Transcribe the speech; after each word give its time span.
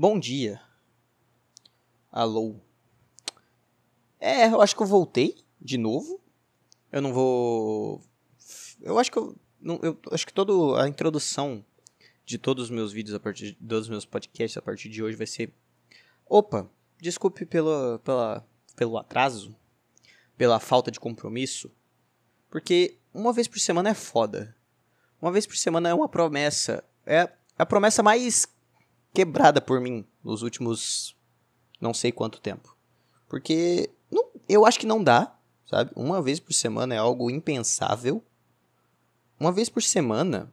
Bom 0.00 0.16
dia. 0.16 0.60
Alô. 2.12 2.60
É, 4.20 4.46
eu 4.46 4.60
acho 4.60 4.76
que 4.76 4.80
eu 4.80 4.86
voltei 4.86 5.44
de 5.60 5.76
novo. 5.76 6.20
Eu 6.92 7.02
não 7.02 7.12
vou. 7.12 8.00
Eu 8.80 8.96
acho 8.96 9.10
que 9.10 9.18
eu. 9.18 9.34
Não, 9.60 9.80
eu 9.82 9.98
acho 10.12 10.24
que 10.24 10.32
toda 10.32 10.80
a 10.80 10.88
introdução 10.88 11.64
de 12.24 12.38
todos 12.38 12.66
os 12.66 12.70
meus 12.70 12.92
vídeos 12.92 13.12
a 13.12 13.18
partir 13.18 13.56
dos 13.58 13.88
meus 13.88 14.04
podcasts 14.04 14.56
a 14.56 14.62
partir 14.62 14.88
de 14.88 15.02
hoje 15.02 15.16
vai 15.16 15.26
ser. 15.26 15.52
Opa, 16.24 16.70
desculpe 17.00 17.44
pelo, 17.44 17.98
pela, 17.98 18.46
pelo 18.76 18.98
atraso, 18.98 19.52
pela 20.36 20.60
falta 20.60 20.92
de 20.92 21.00
compromisso, 21.00 21.72
porque 22.48 22.98
uma 23.12 23.32
vez 23.32 23.48
por 23.48 23.58
semana 23.58 23.90
é 23.90 23.94
foda. 23.94 24.54
Uma 25.20 25.32
vez 25.32 25.44
por 25.44 25.56
semana 25.56 25.88
é 25.88 25.94
uma 25.94 26.08
promessa. 26.08 26.84
É 27.04 27.28
a 27.58 27.66
promessa 27.66 28.00
mais 28.00 28.46
quebrada 29.12 29.60
por 29.60 29.80
mim 29.80 30.04
nos 30.22 30.42
últimos 30.42 31.16
não 31.80 31.94
sei 31.94 32.12
quanto 32.12 32.40
tempo. 32.40 32.76
Porque 33.28 33.90
não, 34.10 34.28
eu 34.48 34.64
acho 34.64 34.78
que 34.78 34.86
não 34.86 35.02
dá, 35.02 35.36
sabe? 35.66 35.90
Uma 35.94 36.22
vez 36.22 36.40
por 36.40 36.52
semana 36.52 36.94
é 36.94 36.98
algo 36.98 37.30
impensável. 37.30 38.22
Uma 39.38 39.52
vez 39.52 39.68
por 39.68 39.82
semana 39.82 40.52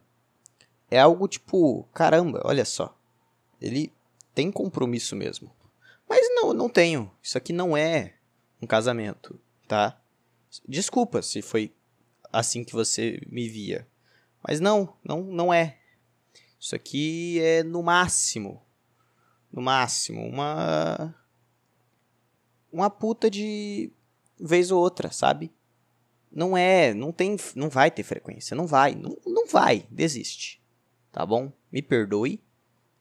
é 0.90 0.98
algo 0.98 1.26
tipo, 1.26 1.84
caramba, 1.92 2.40
olha 2.44 2.64
só. 2.64 2.96
Ele 3.60 3.92
tem 4.34 4.52
compromisso 4.52 5.16
mesmo. 5.16 5.50
Mas 6.08 6.28
não, 6.34 6.52
não 6.52 6.68
tenho. 6.68 7.10
Isso 7.22 7.36
aqui 7.36 7.52
não 7.52 7.76
é 7.76 8.14
um 8.62 8.66
casamento, 8.66 9.38
tá? 9.66 10.00
Desculpa 10.68 11.22
se 11.22 11.42
foi 11.42 11.74
assim 12.32 12.62
que 12.62 12.72
você 12.72 13.20
me 13.26 13.48
via. 13.48 13.86
Mas 14.46 14.60
não, 14.60 14.94
não, 15.02 15.22
não 15.22 15.52
é. 15.52 15.78
Isso 16.58 16.74
aqui 16.74 17.38
é 17.40 17.62
no 17.62 17.82
máximo, 17.82 18.62
no 19.52 19.62
máximo, 19.62 20.22
uma 20.26 21.14
uma 22.72 22.90
puta 22.90 23.30
de 23.30 23.90
vez 24.38 24.70
ou 24.70 24.80
outra, 24.80 25.10
sabe? 25.10 25.52
Não 26.30 26.56
é, 26.56 26.92
não 26.92 27.12
tem, 27.12 27.36
não 27.54 27.70
vai 27.70 27.90
ter 27.90 28.02
frequência, 28.02 28.54
não 28.54 28.66
vai, 28.66 28.94
não, 28.94 29.16
não 29.24 29.46
vai, 29.46 29.86
desiste. 29.90 30.60
Tá 31.10 31.24
bom? 31.24 31.50
Me 31.72 31.80
perdoe 31.80 32.42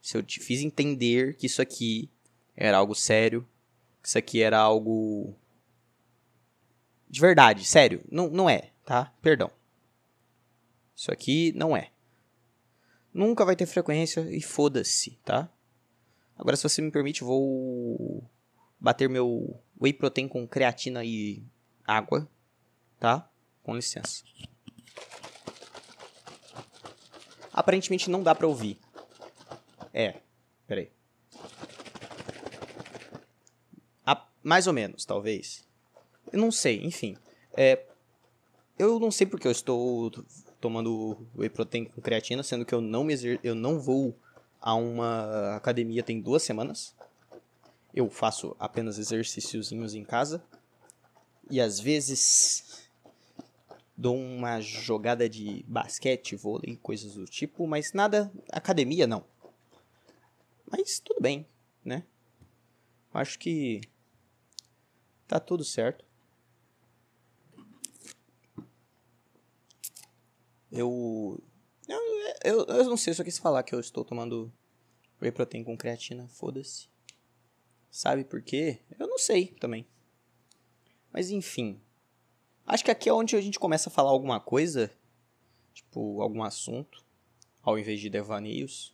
se 0.02 0.16
eu 0.16 0.24
te 0.24 0.40
fiz 0.40 0.62
entender 0.62 1.36
que 1.36 1.48
isso 1.48 1.62
aqui 1.62 2.10
era 2.56 2.78
algo 2.78 2.96
sério, 2.96 3.46
que 4.02 4.08
isso 4.08 4.18
aqui 4.18 4.42
era 4.42 4.58
algo 4.58 5.36
de 7.10 7.22
verdade, 7.22 7.64
sério, 7.66 8.04
não, 8.12 8.30
não 8.30 8.50
é, 8.50 8.72
tá? 8.86 9.14
Perdão. 9.22 9.50
Isso 10.96 11.12
aqui 11.12 11.52
não 11.56 11.76
é. 11.76 11.92
Nunca 13.16 13.46
vai 13.46 13.56
ter 13.56 13.66
frequência 13.66 14.20
e 14.30 14.42
foda-se, 14.42 15.18
tá? 15.24 15.50
Agora, 16.38 16.58
se 16.58 16.64
você 16.64 16.82
me 16.82 16.92
permite, 16.92 17.24
vou 17.24 18.30
bater 18.78 19.08
meu 19.08 19.58
whey 19.82 19.94
protein 19.94 20.28
com 20.28 20.46
creatina 20.46 21.02
e 21.06 21.42
água, 21.88 22.30
tá? 23.00 23.32
Com 23.64 23.74
licença. 23.74 24.22
Aparentemente 27.54 28.10
não 28.10 28.22
dá 28.22 28.36
pra 28.36 28.48
ouvir. 28.48 28.78
É, 29.94 30.20
peraí. 30.68 30.92
Ah, 34.06 34.28
mais 34.44 34.68
ou 34.68 34.74
menos, 34.74 35.06
talvez. 35.06 35.66
Eu 36.34 36.40
não 36.40 36.52
sei, 36.52 36.84
enfim. 36.84 37.16
É, 37.54 37.82
eu 38.78 39.00
não 39.00 39.10
sei 39.10 39.26
porque 39.26 39.48
eu 39.48 39.54
estou 39.54 40.12
tomando 40.66 41.16
whey 41.38 41.48
protein 41.48 41.86
com 41.86 42.02
creatina, 42.02 42.42
sendo 42.42 42.66
que 42.66 42.74
eu 42.74 42.82
não 42.82 43.04
me 43.04 43.14
exer 43.14 43.40
eu 43.44 43.54
não 43.54 43.80
vou 43.80 44.18
a 44.60 44.74
uma 44.74 45.56
academia 45.56 46.02
tem 46.02 46.20
duas 46.20 46.42
semanas. 46.42 46.96
Eu 47.94 48.10
faço 48.10 48.56
apenas 48.60 48.98
exercíciozinhos 48.98 49.94
em 49.94 50.04
casa. 50.04 50.44
E 51.52 51.62
às 51.62 51.80
vezes 51.80 52.90
dou 53.96 54.18
uma 54.18 54.60
jogada 54.60 55.30
de 55.30 55.64
basquete, 55.68 56.36
vôlei, 56.36 56.80
coisas 56.82 57.14
do 57.14 57.26
tipo, 57.26 57.68
mas 57.68 57.94
nada 57.94 58.32
academia 58.52 59.06
não. 59.06 59.24
Mas 60.66 61.00
tudo 61.00 61.22
bem, 61.22 61.46
né? 61.84 62.04
Acho 63.14 63.38
que 63.38 63.82
tá 65.28 65.40
tudo 65.40 65.64
certo. 65.64 66.04
Eu, 70.76 71.42
eu. 71.88 72.00
Eu, 72.44 72.66
eu 72.66 72.84
não 72.86 72.98
sei, 72.98 73.14
só 73.14 73.24
quis 73.24 73.38
falar 73.38 73.64
que 73.64 73.74
eu 73.74 73.80
estou 73.80 74.04
tomando 74.04 74.52
whey 75.22 75.32
protein 75.32 75.64
com 75.64 75.78
creatina, 75.78 76.28
foda-se. 76.28 76.88
Sabe 77.90 78.24
por 78.24 78.42
quê? 78.42 78.80
Eu 79.00 79.08
não 79.08 79.18
sei 79.18 79.48
também. 79.60 79.88
Mas 81.12 81.32
enfim. 81.32 81.80
Acho 82.68 82.84
que 82.84 82.92
aqui 82.92 83.08
é 83.08 83.14
onde 83.14 83.36
a 83.36 83.42
gente 83.42 83.60
começa 83.60 83.90
a 83.90 83.92
falar 83.92 84.10
alguma 84.10 84.40
coisa, 84.40 84.92
tipo, 85.74 86.22
algum 86.22 86.44
assunto, 86.44 87.06
ao 87.62 87.80
invés 87.80 88.00
de 88.00 88.10
devaneios. 88.10 88.94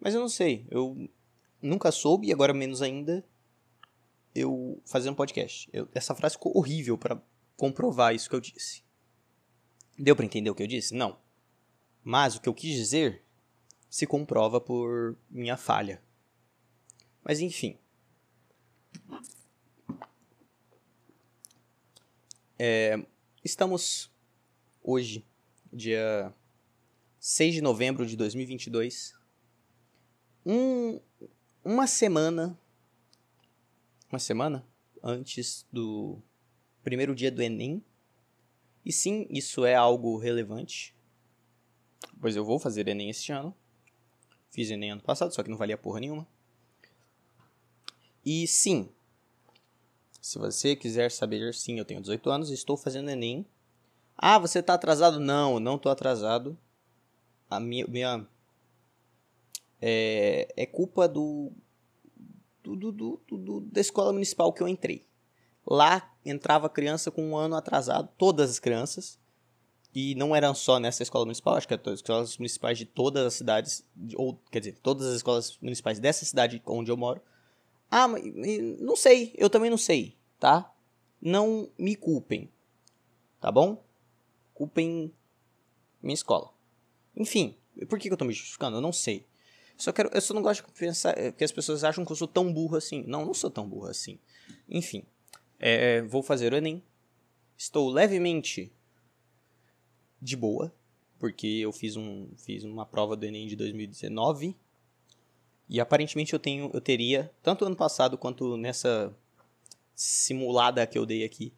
Mas 0.00 0.14
eu 0.14 0.20
não 0.20 0.28
sei, 0.28 0.66
eu 0.70 1.08
nunca 1.60 1.92
soube 1.92 2.26
e 2.26 2.32
agora 2.32 2.52
menos 2.52 2.82
ainda 2.82 3.24
eu 4.34 4.80
fazer 4.84 5.08
um 5.08 5.14
podcast. 5.14 5.68
Eu, 5.72 5.88
essa 5.94 6.14
frase 6.14 6.34
ficou 6.34 6.56
horrível 6.56 6.98
para 6.98 7.22
comprovar 7.56 8.14
isso 8.14 8.28
que 8.28 8.34
eu 8.34 8.40
disse. 8.40 8.85
Deu 9.98 10.14
para 10.14 10.24
entender 10.24 10.50
o 10.50 10.54
que 10.54 10.62
eu 10.62 10.66
disse? 10.66 10.94
Não. 10.94 11.18
Mas 12.04 12.36
o 12.36 12.40
que 12.40 12.48
eu 12.48 12.54
quis 12.54 12.74
dizer 12.74 13.22
se 13.88 14.06
comprova 14.06 14.60
por 14.60 15.16
minha 15.30 15.56
falha. 15.56 16.02
Mas 17.24 17.40
enfim. 17.40 17.78
É, 22.58 22.98
estamos 23.44 24.10
hoje, 24.82 25.24
dia 25.72 26.32
6 27.18 27.54
de 27.54 27.60
novembro 27.62 28.06
de 28.06 28.16
2022. 28.16 29.14
Um, 30.44 31.00
uma 31.64 31.86
semana. 31.86 32.58
Uma 34.10 34.18
semana 34.18 34.64
antes 35.02 35.66
do 35.72 36.22
primeiro 36.82 37.14
dia 37.14 37.30
do 37.30 37.42
Enem 37.42 37.82
e 38.86 38.92
sim, 38.92 39.26
isso 39.28 39.64
é 39.64 39.74
algo 39.74 40.16
relevante, 40.16 40.94
pois 42.20 42.36
eu 42.36 42.44
vou 42.44 42.56
fazer 42.56 42.86
Enem 42.86 43.10
este 43.10 43.32
ano. 43.32 43.52
Fiz 44.48 44.70
Enem 44.70 44.92
ano 44.92 45.02
passado, 45.02 45.34
só 45.34 45.42
que 45.42 45.50
não 45.50 45.58
valia 45.58 45.76
porra 45.76 45.98
nenhuma. 45.98 46.24
E 48.24 48.46
sim, 48.46 48.88
se 50.20 50.38
você 50.38 50.76
quiser 50.76 51.10
saber, 51.10 51.52
sim, 51.52 51.80
eu 51.80 51.84
tenho 51.84 52.00
18 52.00 52.30
anos, 52.30 52.50
estou 52.50 52.76
fazendo 52.76 53.10
Enem. 53.10 53.44
Ah, 54.16 54.38
você 54.38 54.60
está 54.60 54.74
atrasado? 54.74 55.18
Não, 55.18 55.58
não 55.58 55.74
estou 55.74 55.90
atrasado. 55.90 56.56
A 57.50 57.58
minha, 57.58 57.88
minha 57.88 58.24
é, 59.80 60.46
é 60.56 60.64
culpa 60.64 61.08
do 61.08 61.50
do, 62.62 62.76
do, 62.76 62.92
do, 62.92 63.36
do, 63.36 63.60
da 63.62 63.80
escola 63.80 64.12
municipal 64.12 64.52
que 64.52 64.62
eu 64.62 64.68
entrei. 64.68 65.04
Lá 65.66 66.14
entrava 66.24 66.68
criança 66.68 67.10
com 67.10 67.30
um 67.30 67.36
ano 67.36 67.56
atrasado, 67.56 68.08
todas 68.16 68.50
as 68.50 68.58
crianças. 68.58 69.18
E 69.94 70.14
não 70.14 70.36
eram 70.36 70.54
só 70.54 70.78
nessa 70.78 71.02
escola 71.02 71.24
municipal, 71.24 71.56
acho 71.56 71.66
que 71.66 71.72
eram 71.72 71.92
as 71.92 72.00
escolas 72.00 72.36
municipais 72.36 72.76
de 72.76 72.84
todas 72.84 73.24
as 73.24 73.34
cidades, 73.34 73.82
ou 74.14 74.38
quer 74.50 74.58
dizer, 74.58 74.78
todas 74.82 75.06
as 75.06 75.16
escolas 75.16 75.58
municipais 75.60 75.98
dessa 75.98 76.24
cidade 76.24 76.62
onde 76.66 76.90
eu 76.90 76.96
moro. 76.98 77.20
Ah, 77.90 78.06
mas 78.06 78.22
não 78.78 78.94
sei, 78.94 79.34
eu 79.38 79.48
também 79.48 79.70
não 79.70 79.78
sei, 79.78 80.14
tá? 80.38 80.70
Não 81.20 81.70
me 81.78 81.96
culpem, 81.96 82.52
tá 83.40 83.50
bom? 83.50 83.82
Culpem 84.52 85.10
minha 86.02 86.14
escola. 86.14 86.50
Enfim, 87.16 87.56
por 87.88 87.98
que, 87.98 88.08
que 88.08 88.12
eu 88.12 88.18
tô 88.18 88.26
me 88.26 88.34
justificando? 88.34 88.76
Eu 88.76 88.82
não 88.82 88.92
sei. 88.92 89.24
Só 89.78 89.92
quero, 89.92 90.10
eu 90.12 90.20
só 90.20 90.34
não 90.34 90.42
gosto 90.42 90.64
de 90.64 90.72
pensar 90.72 91.14
que 91.32 91.44
as 91.44 91.52
pessoas 91.52 91.84
acham 91.84 92.04
que 92.04 92.12
eu 92.12 92.16
sou 92.16 92.28
tão 92.28 92.52
burro 92.52 92.76
assim. 92.76 93.02
Não, 93.06 93.24
não 93.24 93.34
sou 93.34 93.50
tão 93.50 93.66
burro 93.66 93.88
assim. 93.88 94.18
Enfim. 94.68 95.04
É, 95.58 96.02
vou 96.02 96.22
fazer 96.22 96.52
o 96.52 96.56
Enem. 96.56 96.82
Estou 97.56 97.88
levemente 97.90 98.72
de 100.20 100.36
boa, 100.36 100.74
porque 101.18 101.46
eu 101.46 101.72
fiz, 101.72 101.96
um, 101.96 102.28
fiz 102.36 102.64
uma 102.64 102.84
prova 102.84 103.16
do 103.16 103.24
Enem 103.24 103.46
de 103.46 103.56
2019 103.56 104.56
e 105.68 105.80
aparentemente 105.80 106.32
eu 106.32 106.38
tenho 106.38 106.70
eu 106.72 106.80
teria, 106.80 107.30
tanto 107.42 107.64
ano 107.64 107.76
passado 107.76 108.16
quanto 108.16 108.56
nessa 108.56 109.14
simulada 109.94 110.86
que 110.86 110.98
eu 110.98 111.06
dei 111.06 111.24
aqui, 111.24 111.52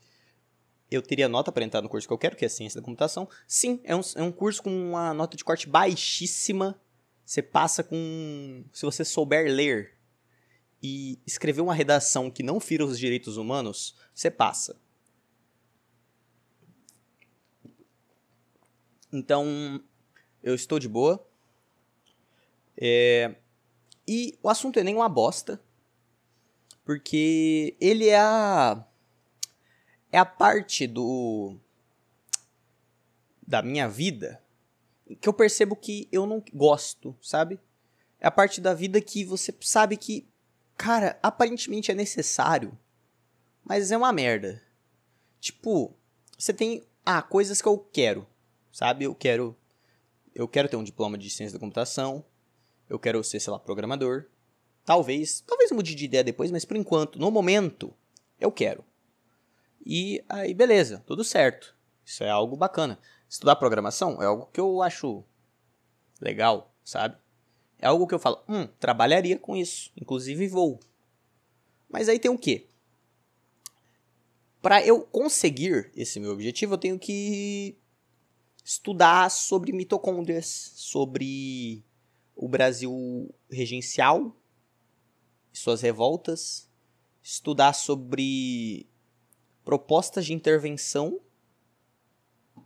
eu 0.90 1.02
teria 1.02 1.28
nota 1.28 1.52
para 1.52 1.64
entrar 1.64 1.82
no 1.82 1.88
curso 1.88 2.06
que 2.06 2.14
eu 2.14 2.18
quero, 2.18 2.36
que 2.36 2.44
é 2.44 2.48
Ciência 2.48 2.80
da 2.80 2.84
Computação. 2.84 3.28
Sim, 3.46 3.80
é 3.84 3.94
um, 3.94 4.00
é 4.16 4.22
um 4.22 4.32
curso 4.32 4.62
com 4.62 4.70
uma 4.70 5.12
nota 5.12 5.36
de 5.36 5.44
corte 5.44 5.68
baixíssima. 5.68 6.80
Você 7.24 7.42
passa 7.42 7.84
com. 7.84 8.64
Se 8.72 8.86
você 8.86 9.04
souber 9.04 9.52
ler, 9.52 9.97
e 10.82 11.18
escrever 11.26 11.60
uma 11.60 11.74
redação 11.74 12.30
que 12.30 12.42
não 12.42 12.60
fira 12.60 12.84
os 12.84 12.98
direitos 12.98 13.36
humanos, 13.36 13.96
você 14.14 14.30
passa. 14.30 14.80
Então, 19.12 19.82
eu 20.42 20.54
estou 20.54 20.78
de 20.78 20.88
boa. 20.88 21.26
É, 22.76 23.34
E 24.06 24.38
o 24.42 24.48
assunto 24.48 24.78
é 24.78 24.82
uma 24.82 25.08
bosta. 25.08 25.60
Porque 26.84 27.76
ele 27.80 28.08
é 28.08 28.18
a. 28.18 28.86
É 30.10 30.18
a 30.18 30.24
parte 30.24 30.86
do. 30.86 31.56
Da 33.46 33.62
minha 33.62 33.88
vida 33.88 34.42
que 35.16 35.28
eu 35.28 35.32
percebo 35.32 35.74
que 35.74 36.08
eu 36.12 36.26
não 36.26 36.42
gosto, 36.52 37.16
sabe? 37.22 37.58
É 38.20 38.26
a 38.26 38.30
parte 38.30 38.60
da 38.60 38.74
vida 38.74 39.00
que 39.00 39.24
você 39.24 39.54
sabe 39.60 39.96
que, 39.96 40.26
cara, 40.78 41.18
aparentemente 41.22 41.90
é 41.90 41.94
necessário, 41.94 42.78
mas 43.64 43.92
é 43.92 43.96
uma 43.96 44.12
merda. 44.12 44.62
Tipo, 45.40 45.94
você 46.38 46.54
tem, 46.54 46.82
ah, 47.04 47.20
coisas 47.20 47.60
que 47.60 47.68
eu 47.68 47.76
quero, 47.78 48.26
sabe? 48.72 49.04
Eu 49.04 49.14
quero 49.14 49.54
eu 50.38 50.46
quero 50.46 50.68
ter 50.68 50.76
um 50.76 50.84
diploma 50.84 51.18
de 51.18 51.28
ciência 51.28 51.58
da 51.58 51.60
computação, 51.60 52.24
eu 52.88 52.96
quero 52.96 53.22
ser, 53.24 53.40
sei 53.40 53.52
lá, 53.52 53.58
programador. 53.58 54.26
Talvez, 54.84 55.40
talvez 55.40 55.72
mude 55.72 55.96
de 55.96 56.04
ideia 56.04 56.22
depois, 56.22 56.52
mas 56.52 56.64
por 56.64 56.76
enquanto, 56.76 57.18
no 57.18 57.28
momento, 57.28 57.92
eu 58.38 58.52
quero. 58.52 58.84
E 59.84 60.24
aí, 60.28 60.54
beleza, 60.54 61.02
tudo 61.06 61.24
certo. 61.24 61.76
Isso 62.04 62.22
é 62.22 62.30
algo 62.30 62.56
bacana. 62.56 63.00
Estudar 63.28 63.56
programação 63.56 64.22
é 64.22 64.26
algo 64.26 64.46
que 64.46 64.60
eu 64.60 64.80
acho 64.80 65.24
legal, 66.20 66.72
sabe? 66.84 67.16
É 67.78 67.86
algo 67.86 68.06
que 68.06 68.14
eu 68.14 68.18
falo, 68.18 68.42
hum, 68.48 68.66
trabalharia 68.80 69.38
com 69.38 69.56
isso, 69.56 69.92
inclusive 69.96 70.48
vou. 70.48 70.80
Mas 71.88 72.08
aí 72.08 72.18
tem 72.18 72.30
o 72.30 72.38
quê? 72.38 72.66
Para 74.60 74.84
eu 74.84 75.02
conseguir 75.02 75.90
esse 75.94 76.18
meu 76.18 76.32
objetivo, 76.32 76.74
eu 76.74 76.78
tenho 76.78 76.98
que 76.98 77.76
estudar 78.64 79.30
sobre 79.30 79.72
mitocôndrias, 79.72 80.72
sobre 80.74 81.84
o 82.34 82.48
Brasil 82.48 83.32
regencial 83.48 84.36
e 85.54 85.58
suas 85.58 85.80
revoltas, 85.80 86.68
estudar 87.22 87.72
sobre 87.72 88.86
propostas 89.64 90.26
de 90.26 90.34
intervenção 90.34 91.20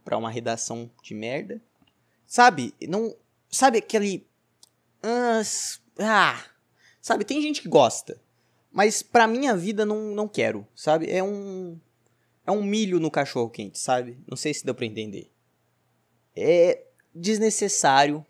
para 0.02 0.16
uma 0.16 0.30
redação 0.30 0.90
de 1.02 1.14
merda. 1.14 1.62
Sabe? 2.26 2.74
Não, 2.88 3.14
sabe 3.50 3.78
aquele 3.78 4.26
ah, 5.98 6.44
sabe, 7.00 7.24
tem 7.24 7.42
gente 7.42 7.60
que 7.60 7.68
gosta, 7.68 8.20
mas 8.70 9.02
pra 9.02 9.26
minha 9.26 9.56
vida 9.56 9.84
não, 9.84 10.14
não 10.14 10.28
quero, 10.28 10.66
sabe? 10.74 11.10
É 11.10 11.22
um 11.22 11.78
é 12.44 12.50
um 12.50 12.62
milho 12.62 12.98
no 12.98 13.10
cachorro 13.10 13.50
quente, 13.50 13.78
sabe? 13.78 14.18
Não 14.28 14.36
sei 14.36 14.52
se 14.52 14.64
deu 14.64 14.74
para 14.74 14.86
entender. 14.86 15.30
É 16.34 16.84
desnecessário 17.14 18.24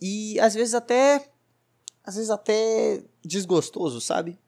e 0.00 0.38
às 0.40 0.54
vezes 0.54 0.74
até 0.74 1.28
às 2.02 2.16
vezes 2.16 2.30
até 2.30 3.02
desgostoso, 3.24 4.00
sabe? 4.00 4.38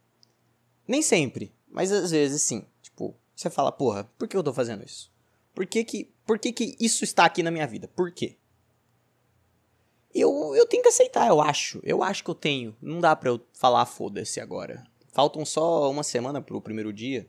Nem 0.87 1.03
sempre, 1.03 1.53
mas 1.69 1.91
às 1.91 2.11
vezes 2.11 2.43
sim. 2.43 2.65
Tipo, 2.83 3.15
você 3.35 3.51
fala, 3.51 3.73
porra, 3.73 4.05
por 4.19 4.29
que 4.29 4.37
eu 4.37 4.43
tô 4.43 4.53
fazendo 4.53 4.85
isso? 4.85 5.11
Por 5.55 5.67
que 5.67 5.83
que, 5.85 6.13
por 6.27 6.39
que, 6.39 6.53
que 6.53 6.77
isso 6.79 7.03
está 7.03 7.25
aqui 7.25 7.43
na 7.43 7.51
minha 7.51 7.67
vida? 7.67 7.89
Por 7.89 8.13
quê? 8.13 8.37
Eu, 10.19 10.55
eu 10.55 10.67
tenho 10.67 10.83
que 10.83 10.89
aceitar, 10.89 11.29
eu 11.29 11.41
acho. 11.41 11.81
Eu 11.83 12.03
acho 12.03 12.25
que 12.25 12.31
eu 12.31 12.35
tenho. 12.35 12.77
Não 12.81 13.01
dá 13.01 13.15
pra 13.15 13.31
eu 13.31 13.41
falar 13.53 13.85
foda-se 13.87 14.41
agora. 14.41 14.85
Faltam 15.13 15.45
só 15.45 15.91
uma 15.91 16.03
semana 16.03 16.41
pro 16.41 16.61
primeiro 16.61 16.93
dia, 16.93 17.29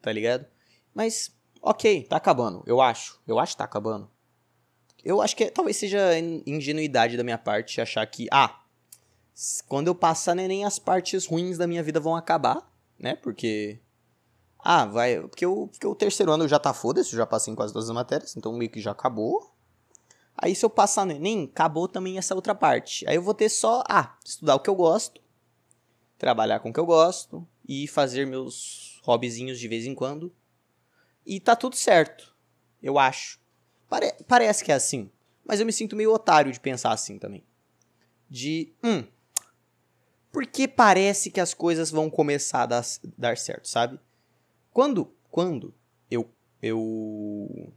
tá 0.00 0.12
ligado? 0.12 0.46
Mas, 0.94 1.34
ok, 1.60 2.04
tá 2.04 2.16
acabando, 2.16 2.62
eu 2.66 2.80
acho. 2.80 3.20
Eu 3.26 3.38
acho 3.38 3.52
que 3.52 3.58
tá 3.58 3.64
acabando. 3.64 4.10
Eu 5.04 5.20
acho 5.20 5.36
que 5.36 5.50
talvez 5.50 5.76
seja 5.76 6.18
ingenuidade 6.46 7.16
da 7.16 7.22
minha 7.22 7.38
parte 7.38 7.80
achar 7.80 8.04
que, 8.06 8.26
ah, 8.32 8.62
quando 9.68 9.88
eu 9.88 9.94
passar 9.94 10.34
nem 10.34 10.64
as 10.64 10.78
partes 10.78 11.26
ruins 11.26 11.58
da 11.58 11.66
minha 11.66 11.82
vida 11.82 12.00
vão 12.00 12.16
acabar, 12.16 12.68
né? 12.98 13.14
Porque 13.14 13.80
ah, 14.68 14.84
vai. 14.84 15.20
Porque 15.20 15.46
o, 15.46 15.68
porque 15.68 15.86
o 15.86 15.94
terceiro 15.94 16.32
ano 16.32 16.48
já 16.48 16.58
tá 16.58 16.74
foda-se, 16.74 17.14
já 17.14 17.24
passei 17.24 17.52
em 17.52 17.56
quase 17.56 17.72
todas 17.72 17.88
as 17.88 17.94
matérias, 17.94 18.36
então 18.36 18.52
meio 18.52 18.70
que 18.70 18.80
já 18.80 18.90
acabou. 18.90 19.54
Aí 20.36 20.54
se 20.54 20.64
eu 20.64 20.70
passar 20.70 21.06
no 21.06 21.12
Enem, 21.12 21.44
acabou 21.44 21.88
também 21.88 22.18
essa 22.18 22.34
outra 22.34 22.54
parte. 22.54 23.08
Aí 23.08 23.16
eu 23.16 23.22
vou 23.22 23.34
ter 23.34 23.48
só, 23.48 23.82
ah, 23.88 24.16
estudar 24.24 24.54
o 24.54 24.60
que 24.60 24.68
eu 24.68 24.74
gosto, 24.74 25.20
trabalhar 26.18 26.60
com 26.60 26.70
o 26.70 26.72
que 26.72 26.80
eu 26.80 26.86
gosto 26.86 27.46
e 27.66 27.86
fazer 27.86 28.26
meus 28.26 29.00
hobbyzinhos 29.02 29.58
de 29.58 29.68
vez 29.68 29.86
em 29.86 29.94
quando. 29.94 30.34
E 31.24 31.40
tá 31.40 31.56
tudo 31.56 31.76
certo, 31.76 32.34
eu 32.82 32.98
acho. 32.98 33.40
Pare 33.88 34.12
parece 34.26 34.64
que 34.64 34.72
é 34.72 34.74
assim, 34.74 35.10
mas 35.44 35.60
eu 35.60 35.66
me 35.66 35.72
sinto 35.72 35.96
meio 35.96 36.12
otário 36.12 36.52
de 36.52 36.60
pensar 36.60 36.92
assim 36.92 37.18
também. 37.18 37.44
De, 38.28 38.74
hum, 38.82 39.04
porque 40.36 40.68
parece 40.68 41.30
que 41.30 41.40
as 41.40 41.54
coisas 41.54 41.90
vão 41.90 42.10
começar 42.10 42.64
a 42.64 42.66
dar, 42.66 42.84
dar 43.16 43.38
certo, 43.38 43.66
sabe? 43.66 43.98
Quando, 44.70 45.10
quando 45.30 45.74
eu, 46.10 46.30
eu... 46.60 47.72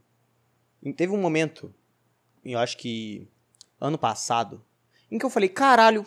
Teve 0.98 1.14
um 1.14 1.22
momento, 1.22 1.74
eu 2.44 2.60
acho 2.60 2.78
que 2.78 3.28
ano 3.80 3.98
passado, 3.98 4.64
em 5.12 5.18
que 5.18 5.26
eu 5.26 5.30
falei, 5.30 5.50
caralho, 5.50 6.06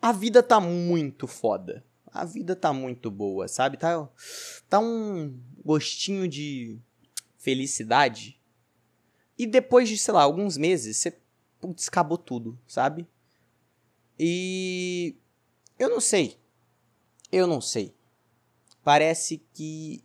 a 0.00 0.12
vida 0.12 0.42
tá 0.42 0.60
muito 0.60 1.26
foda. 1.26 1.84
A 2.06 2.24
vida 2.24 2.56
tá 2.56 2.72
muito 2.72 3.10
boa, 3.10 3.46
sabe? 3.48 3.76
Tá, 3.76 4.08
tá 4.68 4.78
um 4.78 5.38
gostinho 5.64 6.26
de 6.26 6.78
felicidade. 7.36 8.40
E 9.36 9.46
depois 9.46 9.88
de, 9.88 9.98
sei 9.98 10.14
lá, 10.14 10.22
alguns 10.22 10.56
meses, 10.56 10.96
você 10.96 11.20
putz, 11.60 11.88
acabou 11.88 12.16
tudo, 12.16 12.58
sabe? 12.66 13.06
E 14.18 15.16
eu 15.78 15.90
não 15.90 16.00
sei. 16.00 16.38
Eu 17.30 17.46
não 17.46 17.60
sei 17.60 17.94
parece 18.88 19.44
que. 19.52 20.02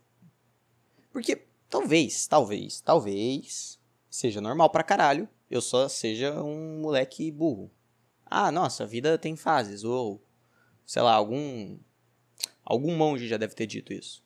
Porque 1.10 1.46
talvez, 1.70 2.26
talvez, 2.26 2.82
talvez 2.82 3.80
seja 4.16 4.40
normal 4.40 4.70
pra 4.70 4.84
caralho 4.84 5.28
eu 5.54 5.60
só 5.60 5.88
seja 5.88 6.42
um 6.42 6.80
moleque 6.80 7.30
burro. 7.30 7.70
Ah, 8.26 8.50
nossa, 8.50 8.82
a 8.82 8.86
vida 8.86 9.16
tem 9.16 9.36
fases. 9.36 9.84
Ou, 9.84 10.20
sei 10.84 11.00
lá, 11.00 11.14
algum. 11.14 11.78
Algum 12.64 12.96
monge 12.96 13.28
já 13.28 13.36
deve 13.36 13.54
ter 13.54 13.66
dito 13.66 13.92
isso. 13.92 14.24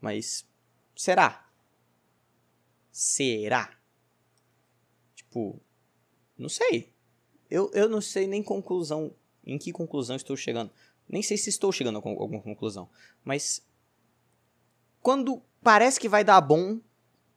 Mas. 0.00 0.46
Será? 0.94 1.50
Será? 2.92 3.76
Tipo. 5.14 5.60
Não 6.38 6.48
sei. 6.48 6.94
Eu, 7.50 7.70
eu 7.74 7.88
não 7.88 8.00
sei 8.00 8.26
nem 8.26 8.42
conclusão. 8.42 9.12
Em 9.44 9.58
que 9.58 9.72
conclusão 9.72 10.14
estou 10.14 10.36
chegando. 10.36 10.70
Nem 11.08 11.22
sei 11.22 11.36
se 11.36 11.50
estou 11.50 11.72
chegando 11.72 11.98
a 11.98 12.02
alguma 12.08 12.42
conclusão. 12.42 12.88
Mas 13.24 13.66
quando 15.00 15.42
parece 15.62 15.98
que 15.98 16.08
vai 16.08 16.22
dar 16.22 16.40
bom, 16.40 16.80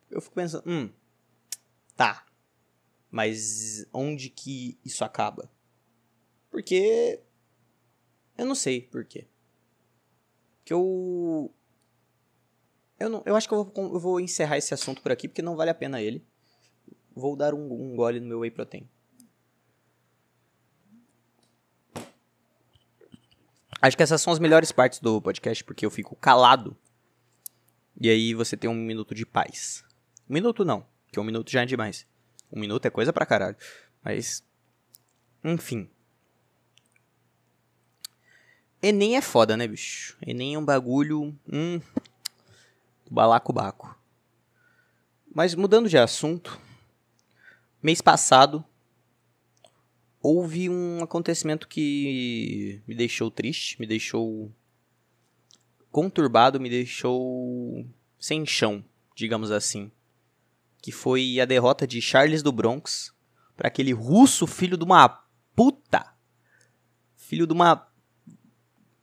eu 0.10 0.20
fico 0.22 0.36
pensando, 0.36 0.64
hum, 0.68 0.92
tá. 2.00 2.26
Mas 3.12 3.86
onde 3.92 4.30
que 4.30 4.80
isso 4.86 5.04
acaba? 5.04 5.52
Porque 6.50 7.20
eu 8.38 8.46
não 8.46 8.56
sei 8.56 8.82
por 8.82 9.04
quê. 9.04 9.28
Que 10.64 10.74
eu 10.74 11.54
eu 12.98 13.10
não, 13.10 13.22
eu 13.26 13.36
acho 13.36 13.50
que 13.50 13.54
eu 13.54 13.66
vou, 13.66 13.94
eu 13.94 14.00
vou 14.00 14.20
encerrar 14.22 14.58
esse 14.58 14.74
assunto 14.74 15.02
por 15.02 15.12
aqui 15.12 15.28
porque 15.28 15.42
não 15.42 15.58
vale 15.58 15.72
a 15.72 15.76
pena 15.76 16.02
ele. 16.02 16.26
Vou 17.14 17.36
dar 17.36 17.54
um, 17.54 17.92
um 17.92 17.98
gole 17.98 18.22
no 18.22 18.28
meu 18.28 18.40
whey 18.40 18.52
protein. 18.52 18.90
Acho 23.82 23.98
que 23.98 24.04
essas 24.04 24.22
são 24.22 24.32
as 24.32 24.40
melhores 24.40 24.72
partes 24.72 25.00
do 25.00 25.22
podcast, 25.22 25.64
porque 25.66 25.86
eu 25.86 25.92
fico 25.92 26.16
calado. 26.16 26.78
E 28.00 28.10
aí 28.10 28.34
você 28.34 28.56
tem 28.56 28.70
um 28.70 28.76
minuto 28.76 29.14
de 29.14 29.26
paz. 29.26 29.84
Um 30.30 30.34
minuto 30.34 30.64
não, 30.64 30.86
que 31.12 31.20
um 31.20 31.24
minuto 31.24 31.52
já 31.52 31.62
é 31.62 31.66
demais. 31.66 32.08
Um 32.52 32.60
minuto 32.60 32.86
é 32.86 32.90
coisa 32.90 33.14
pra 33.14 33.26
caralho. 33.26 33.56
Mas. 34.04 34.44
Enfim. 35.44 35.90
Enem 38.82 39.18
é 39.18 39.22
foda, 39.22 39.58
né, 39.58 39.68
bicho? 39.68 40.18
Enem 40.26 40.56
é 40.56 40.60
um 40.60 40.66
bagulho. 40.66 41.38
Hum. 41.52 41.82
Balacobaco. 43.10 43.98
Mas 45.34 45.56
mudando 45.56 45.90
de 45.90 45.98
assunto. 45.98 46.60
Mês 47.82 48.02
passado, 48.02 48.64
houve 50.22 50.70
um 50.70 51.02
acontecimento 51.02 51.68
que 51.68 52.82
me 52.86 52.94
deixou 52.94 53.32
triste, 53.32 53.80
me 53.80 53.88
deixou 53.88 54.52
conturbado, 55.92 56.60
me 56.60 56.70
deixou 56.70 57.86
sem 58.20 58.46
chão, 58.46 58.84
digamos 59.16 59.50
assim. 59.50 59.92
Que 60.82 60.92
foi 60.92 61.40
a 61.40 61.46
derrota 61.46 61.86
de 61.86 62.02
Charles 62.02 62.42
do 62.42 62.52
Bronx 62.52 63.14
para 63.56 63.68
aquele 63.68 63.92
russo 63.92 64.48
filho 64.48 64.78
de 64.78 64.84
uma 64.84 65.10
puta. 65.56 66.14
Filho 67.16 67.46
de 67.46 67.54
uma 67.54 67.88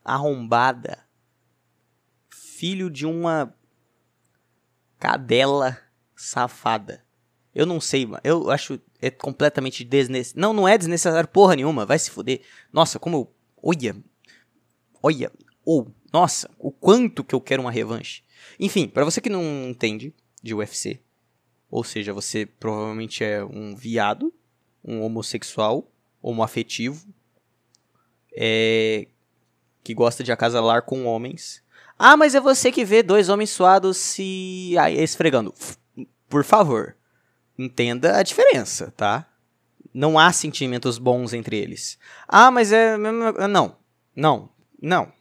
arrombada. 0.03 1.05
Filho 2.29 2.89
de 2.89 3.05
uma 3.05 3.53
cadela 4.99 5.77
safada. 6.15 7.05
Eu 7.53 7.65
não 7.65 7.81
sei, 7.81 8.07
eu 8.23 8.51
acho 8.51 8.79
é 9.01 9.09
completamente 9.09 9.83
desnecessário. 9.83 10.41
Não, 10.41 10.53
não 10.53 10.67
é 10.67 10.77
desnecessário 10.77 11.27
porra 11.27 11.55
nenhuma, 11.55 11.85
vai 11.85 11.97
se 11.97 12.11
fuder. 12.11 12.41
Nossa, 12.71 12.99
como 12.99 13.17
eu 13.17 13.37
Olha. 13.61 13.95
Olha. 15.01 15.31
Ou, 15.65 15.93
nossa, 16.13 16.49
o 16.57 16.71
quanto 16.71 17.23
que 17.23 17.35
eu 17.35 17.41
quero 17.41 17.61
uma 17.61 17.71
revanche. 17.71 18.23
Enfim, 18.59 18.87
para 18.87 19.03
você 19.03 19.19
que 19.19 19.29
não 19.29 19.43
entende 19.69 20.13
de 20.41 20.53
UFC, 20.53 21.01
ou 21.69 21.83
seja, 21.83 22.13
você 22.13 22.45
provavelmente 22.45 23.23
é 23.23 23.43
um 23.43 23.75
viado, 23.75 24.33
um 24.83 25.01
homossexual, 25.01 25.89
homoafetivo, 26.21 27.05
é, 28.33 29.07
que 29.83 29.93
gosta 29.93 30.23
de 30.23 30.31
acasalar 30.31 30.83
com 30.83 31.05
homens. 31.05 31.63
Ah, 31.99 32.15
mas 32.15 32.35
é 32.35 32.39
você 32.39 32.71
que 32.71 32.85
vê 32.85 33.01
dois 33.01 33.29
homens 33.29 33.49
suados 33.49 33.97
se 33.97 34.75
ah, 34.79 34.89
esfregando. 34.91 35.53
Por 36.29 36.43
favor, 36.43 36.95
entenda 37.57 38.17
a 38.17 38.23
diferença, 38.23 38.93
tá? 38.95 39.27
Não 39.93 40.19
há 40.19 40.31
sentimentos 40.31 40.97
bons 40.97 41.33
entre 41.33 41.57
eles. 41.57 41.97
Ah, 42.27 42.51
mas 42.51 42.71
é. 42.71 42.95
Não, 42.97 43.75
não, 44.15 44.49
não. 44.79 45.11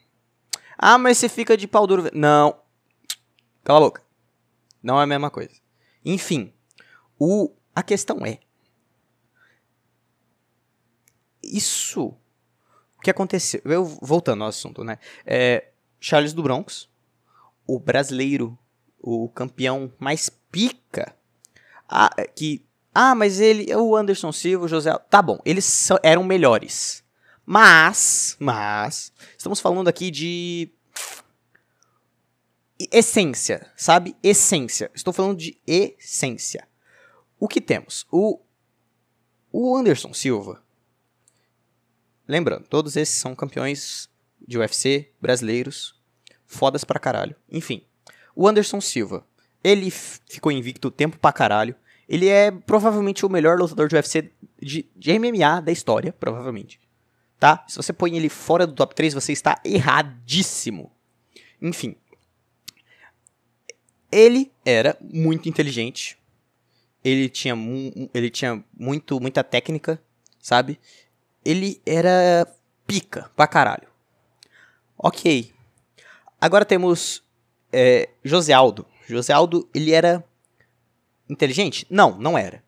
Ah, 0.76 0.98
mas 0.98 1.16
você 1.16 1.28
fica 1.28 1.56
de 1.56 1.66
pau 1.66 1.86
duro. 1.86 2.10
Não. 2.12 2.58
Cala 3.64 3.78
a 3.78 3.82
boca. 3.82 4.02
Não 4.82 5.00
é 5.00 5.04
a 5.04 5.06
mesma 5.06 5.30
coisa. 5.30 5.54
Enfim, 6.06 6.52
o, 7.18 7.52
a 7.74 7.82
questão 7.82 8.24
é. 8.24 8.38
Isso. 11.42 12.14
Que 13.02 13.10
aconteceu? 13.10 13.60
Eu, 13.64 13.84
voltando 13.84 14.44
ao 14.44 14.48
assunto, 14.48 14.84
né? 14.84 14.98
É, 15.26 15.68
Charles 15.98 16.32
do 16.32 16.44
Bronx, 16.44 16.88
o 17.66 17.80
brasileiro, 17.80 18.56
o 19.00 19.28
campeão 19.28 19.92
mais 19.98 20.30
pica. 20.50 21.12
Ah, 21.88 22.14
que. 22.36 22.64
Ah, 22.94 23.16
mas 23.16 23.40
ele. 23.40 23.74
O 23.74 23.96
Anderson 23.96 24.30
Silva, 24.30 24.66
o 24.66 24.68
José. 24.68 24.96
Tá 25.10 25.20
bom, 25.20 25.40
eles 25.44 25.88
eram 26.04 26.22
melhores. 26.22 27.02
Mas. 27.44 28.36
Mas. 28.38 29.12
Estamos 29.36 29.58
falando 29.58 29.88
aqui 29.88 30.10
de 30.10 30.72
essência, 32.78 33.70
sabe? 33.76 34.16
Essência. 34.22 34.90
Estou 34.94 35.12
falando 35.12 35.38
de 35.38 35.58
essência. 35.66 36.66
O 37.38 37.48
que 37.48 37.60
temos? 37.60 38.06
O, 38.10 38.40
o 39.52 39.76
Anderson 39.76 40.12
Silva. 40.12 40.62
Lembrando, 42.28 42.66
todos 42.68 42.96
esses 42.96 43.14
são 43.14 43.34
campeões 43.34 44.08
de 44.46 44.58
UFC 44.58 45.12
brasileiros. 45.20 45.94
Fodas 46.44 46.84
pra 46.84 47.00
caralho. 47.00 47.36
Enfim, 47.50 47.84
o 48.34 48.46
Anderson 48.46 48.80
Silva. 48.80 49.26
Ele 49.62 49.90
ficou 49.90 50.52
invicto 50.52 50.90
tempo 50.90 51.18
pra 51.18 51.32
caralho. 51.32 51.74
Ele 52.08 52.28
é 52.28 52.50
provavelmente 52.50 53.26
o 53.26 53.28
melhor 53.28 53.58
lutador 53.58 53.88
de 53.88 53.96
UFC 53.96 54.30
de, 54.60 54.88
de 54.94 55.18
MMA 55.18 55.60
da 55.60 55.72
história, 55.72 56.12
provavelmente. 56.12 56.80
Tá? 57.38 57.64
Se 57.68 57.76
você 57.76 57.92
põe 57.92 58.16
ele 58.16 58.28
fora 58.28 58.66
do 58.66 58.74
top 58.74 58.94
3, 58.94 59.12
você 59.14 59.32
está 59.32 59.60
erradíssimo. 59.64 60.92
Enfim, 61.60 61.96
ele 64.10 64.52
era 64.64 64.96
muito 65.00 65.48
inteligente. 65.48 66.18
Ele 67.04 67.28
tinha, 67.28 67.54
ele 68.12 68.30
tinha 68.30 68.64
muito, 68.76 69.20
muita 69.20 69.44
técnica, 69.44 70.02
sabe? 70.40 70.78
Ele 71.44 71.80
era 71.86 72.46
pica 72.86 73.30
pra 73.36 73.46
caralho. 73.46 73.88
Ok. 74.98 75.52
Agora 76.40 76.64
temos 76.64 77.22
é, 77.72 78.08
José 78.24 78.52
Aldo. 78.52 78.86
José 79.06 79.32
Aldo, 79.32 79.68
ele 79.74 79.92
era 79.92 80.24
inteligente? 81.28 81.86
Não, 81.90 82.18
não 82.18 82.36
era. 82.36 82.62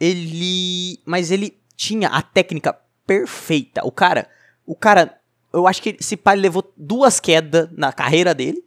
Ele. 0.00 1.00
Mas 1.04 1.30
ele 1.30 1.58
tinha 1.76 2.08
a 2.08 2.22
técnica 2.22 2.78
perfeita. 3.06 3.84
O 3.84 3.92
cara. 3.92 4.28
O 4.64 4.74
cara. 4.74 5.20
Eu 5.52 5.66
acho 5.66 5.80
que 5.80 5.96
esse 6.00 6.16
pai 6.16 6.36
levou 6.36 6.72
duas 6.76 7.20
quedas 7.20 7.68
na 7.72 7.92
carreira 7.92 8.34
dele. 8.34 8.62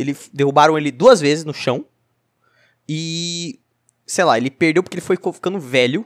Ele 0.00 0.16
derrubaram 0.32 0.76
ele 0.78 0.90
duas 0.90 1.20
vezes 1.20 1.44
no 1.44 1.54
chão. 1.54 1.84
E 2.88 3.60
sei 4.06 4.24
lá, 4.24 4.36
ele 4.36 4.50
perdeu 4.50 4.82
porque 4.82 4.96
ele 4.96 5.04
foi 5.04 5.16
ficando 5.32 5.60
velho. 5.60 6.04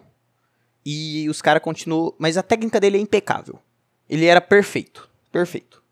E 0.84 1.26
os 1.30 1.40
caras 1.40 1.62
continuam, 1.62 2.14
mas 2.18 2.36
a 2.36 2.42
técnica 2.42 2.78
dele 2.78 2.98
é 2.98 3.00
impecável. 3.00 3.58
Ele 4.08 4.26
era 4.26 4.40
perfeito, 4.40 5.08
perfeito. 5.32 5.82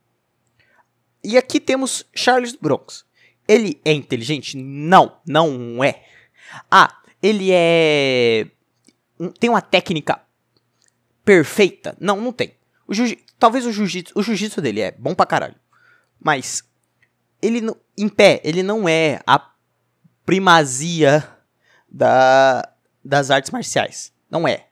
E 1.25 1.39
aqui 1.39 1.59
temos 1.59 2.05
Charles 2.15 2.55
Bronx. 2.55 3.07
Ele 3.49 3.81
é 3.85 3.93
inteligente? 3.93 4.57
Não, 4.57 5.17
não 5.27 5.83
é. 5.83 6.05
Ah, 6.71 7.01
ele 7.23 7.51
é 7.51 8.49
tem 9.39 9.49
uma 9.51 9.63
técnica 9.63 10.21
perfeita? 11.25 11.97
Não, 12.01 12.21
não 12.21 12.33
tem. 12.33 12.55
O 12.87 12.93
talvez 13.39 13.67
o 13.67 13.73
jiu-jitsu, 13.73 14.13
o 14.19 14.23
jiu-jitsu 14.23 14.61
dele 14.61 14.81
é 14.81 14.91
bom 14.91 15.15
pra 15.15 15.27
caralho. 15.27 15.55
Mas 16.21 16.65
ele 17.43 17.61
em 17.99 18.09
pé, 18.09 18.41
ele 18.45 18.63
não 18.63 18.89
é 18.89 19.21
a 19.27 19.51
primazia 20.25 21.29
da, 21.91 22.67
das 23.05 23.31
artes 23.31 23.51
marciais. 23.51 24.13
Não 24.31 24.47
é. 24.47 24.67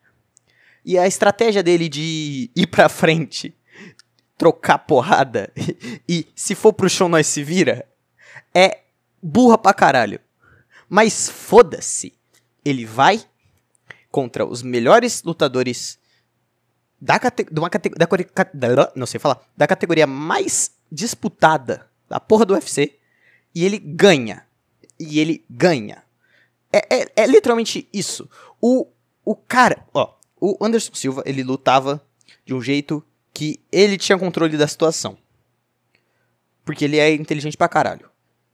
E 0.84 0.96
a 0.96 1.06
estratégia 1.06 1.62
dele 1.62 1.88
de 1.88 2.50
ir 2.56 2.66
pra 2.68 2.88
frente, 2.88 3.54
trocar 4.38 4.78
porrada 4.78 5.52
e 6.08 6.26
se 6.34 6.54
for 6.54 6.72
pro 6.72 6.88
chão 6.88 7.08
nós 7.08 7.26
se 7.26 7.42
vira, 7.42 7.86
é 8.54 8.80
burra 9.22 9.58
pra 9.58 9.74
caralho. 9.74 10.20
Mas 10.88 11.28
foda-se. 11.28 12.14
Ele 12.64 12.84
vai 12.84 13.22
contra 14.10 14.44
os 14.44 14.62
melhores 14.62 15.22
lutadores 15.22 15.98
da, 17.00 17.18
cate 17.18 17.44
cate 17.44 18.56
da, 18.56 18.92
não 18.94 19.06
sei 19.06 19.18
falar, 19.18 19.40
da 19.56 19.66
categoria 19.66 20.06
mais 20.06 20.72
disputada 20.92 21.89
da 22.11 22.21
porra 22.21 22.45
do 22.45 22.55
UFC 22.55 22.99
e 23.55 23.64
ele 23.64 23.79
ganha. 23.79 24.45
E 24.99 25.19
ele 25.19 25.45
ganha. 25.49 26.02
É, 26.73 27.02
é, 27.02 27.12
é 27.17 27.26
literalmente 27.26 27.88
isso. 27.93 28.29
O, 28.61 28.88
o 29.25 29.35
cara, 29.35 29.87
ó, 29.95 30.14
o 30.38 30.59
Anderson 30.61 30.95
Silva, 30.95 31.23
ele 31.25 31.43
lutava 31.43 32.05
de 32.45 32.52
um 32.52 32.61
jeito 32.61 33.02
que 33.33 33.61
ele 33.73 33.97
tinha 33.97 34.19
controle 34.19 34.59
da 34.59 34.69
situação. 34.69 35.17
Porque 36.64 36.85
ele 36.85 36.99
é 36.99 37.14
inteligente 37.14 37.57
pra 37.57 37.69
caralho. 37.69 38.11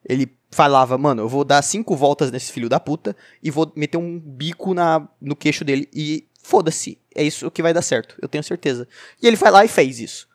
Ele 0.09 0.37
falava, 0.51 0.97
mano, 0.97 1.23
eu 1.23 1.29
vou 1.29 1.45
dar 1.45 1.61
cinco 1.63 1.97
voltas 1.97 2.31
nesse 2.31 2.53
filho 2.53 2.69
da 2.69 2.79
puta 2.79 3.17
e 3.43 3.51
vou 3.51 3.73
meter 3.75 3.97
um 3.97 4.21
bico 4.21 4.73
na, 4.75 5.09
no 5.21 5.35
queixo 5.35 5.65
dele 5.65 5.89
e 5.93 6.29
foda-se, 6.43 6.97
é 7.13 7.25
isso 7.25 7.51
que 7.51 7.61
vai 7.61 7.75
dar 7.75 7.83
certo, 7.83 8.17
eu 8.23 8.29
tenho 8.29 8.45
certeza. 8.45 8.87
E 9.21 9.27
ele 9.27 9.37
foi 9.37 9.51
lá 9.51 9.65
e 9.65 9.69
fez 9.69 9.99
isso. 9.99 10.29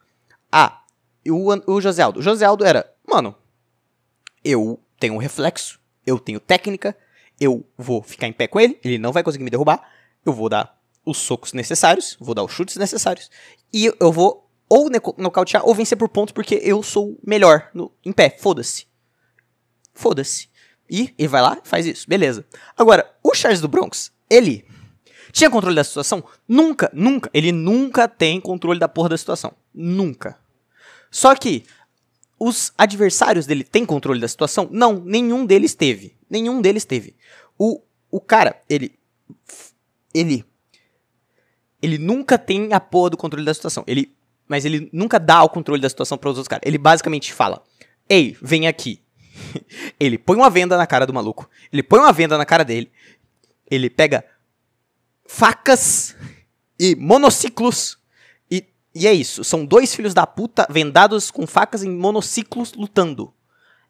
Ah, 0.51 0.83
o, 1.25 1.73
o 1.73 1.79
José 1.79 2.01
Aldo. 2.01 2.19
O 2.19 2.21
José 2.21 2.45
Aldo 2.45 2.65
era, 2.65 2.90
mano, 3.11 3.35
eu 4.43 4.79
tenho 4.99 5.13
um 5.13 5.17
reflexo, 5.17 5.79
eu 6.05 6.19
tenho 6.19 6.39
técnica, 6.39 6.97
eu 7.39 7.65
vou 7.77 8.01
ficar 8.01 8.27
em 8.27 8.33
pé 8.33 8.47
com 8.47 8.59
ele, 8.59 8.79
ele 8.83 8.97
não 8.97 9.11
vai 9.11 9.23
conseguir 9.23 9.43
me 9.43 9.49
derrubar, 9.49 9.81
eu 10.25 10.33
vou 10.33 10.49
dar 10.49 10.79
os 11.05 11.17
socos 11.17 11.53
necessários, 11.53 12.15
vou 12.19 12.35
dar 12.35 12.43
os 12.43 12.51
chutes 12.51 12.77
necessários, 12.77 13.29
e 13.73 13.91
eu 13.99 14.11
vou 14.11 14.49
ou 14.69 14.89
nocautear 15.17 15.65
ou 15.65 15.75
vencer 15.75 15.97
por 15.97 16.07
pontos 16.07 16.31
porque 16.31 16.55
eu 16.63 16.81
sou 16.81 17.19
melhor 17.25 17.69
no, 17.73 17.91
em 18.05 18.11
pé, 18.13 18.37
foda-se. 18.39 18.87
Foda-se. 19.93 20.49
E 20.89 21.13
ele 21.17 21.27
vai 21.27 21.41
lá 21.41 21.57
faz 21.63 21.85
isso, 21.85 22.07
beleza. 22.07 22.45
Agora, 22.77 23.13
o 23.21 23.33
Charles 23.33 23.59
do 23.59 23.67
Bronx, 23.67 24.13
ele 24.29 24.65
tinha 25.31 25.49
controle 25.49 25.75
da 25.75 25.83
situação? 25.83 26.23
Nunca, 26.47 26.89
nunca. 26.93 27.29
Ele 27.33 27.51
nunca 27.51 28.07
tem 28.07 28.39
controle 28.39 28.79
da 28.79 28.87
porra 28.87 29.09
da 29.09 29.17
situação. 29.17 29.53
Nunca. 29.73 30.37
Só 31.09 31.35
que 31.35 31.65
os 32.43 32.73
adversários 32.75 33.45
dele 33.45 33.63
têm 33.63 33.85
controle 33.85 34.19
da 34.19 34.27
situação? 34.27 34.67
Não, 34.71 34.99
nenhum 34.99 35.45
deles 35.45 35.75
teve. 35.75 36.17
Nenhum 36.27 36.59
deles 36.59 36.83
teve. 36.83 37.15
O, 37.55 37.79
o 38.09 38.19
cara, 38.19 38.59
ele. 38.67 38.97
Ele. 40.11 40.43
Ele 41.79 41.99
nunca 41.99 42.39
tem 42.39 42.73
a 42.73 42.79
porra 42.79 43.11
do 43.11 43.17
controle 43.17 43.45
da 43.45 43.53
situação. 43.53 43.83
Ele. 43.85 44.11
Mas 44.47 44.65
ele 44.65 44.89
nunca 44.91 45.19
dá 45.19 45.43
o 45.43 45.49
controle 45.49 45.79
da 45.79 45.87
situação 45.87 46.17
para 46.17 46.31
os 46.31 46.37
outros 46.37 46.47
caras. 46.47 46.63
Ele 46.65 46.79
basicamente 46.79 47.31
fala: 47.31 47.61
Ei, 48.09 48.35
vem 48.41 48.67
aqui. 48.67 48.99
ele 49.99 50.17
põe 50.17 50.35
uma 50.35 50.49
venda 50.49 50.75
na 50.75 50.87
cara 50.87 51.05
do 51.05 51.13
maluco. 51.13 51.47
Ele 51.71 51.83
põe 51.83 51.99
uma 51.99 52.11
venda 52.11 52.39
na 52.39 52.45
cara 52.45 52.65
dele. 52.65 52.91
Ele 53.69 53.87
pega 53.87 54.25
facas 55.27 56.15
e 56.79 56.95
monociclos 56.95 57.99
e 58.93 59.07
é 59.07 59.13
isso. 59.13 59.43
São 59.43 59.65
dois 59.65 59.95
filhos 59.95 60.13
da 60.13 60.27
puta 60.27 60.67
vendados 60.69 61.31
com 61.31 61.47
facas 61.47 61.83
em 61.83 61.89
monociclos 61.89 62.73
lutando. 62.73 63.33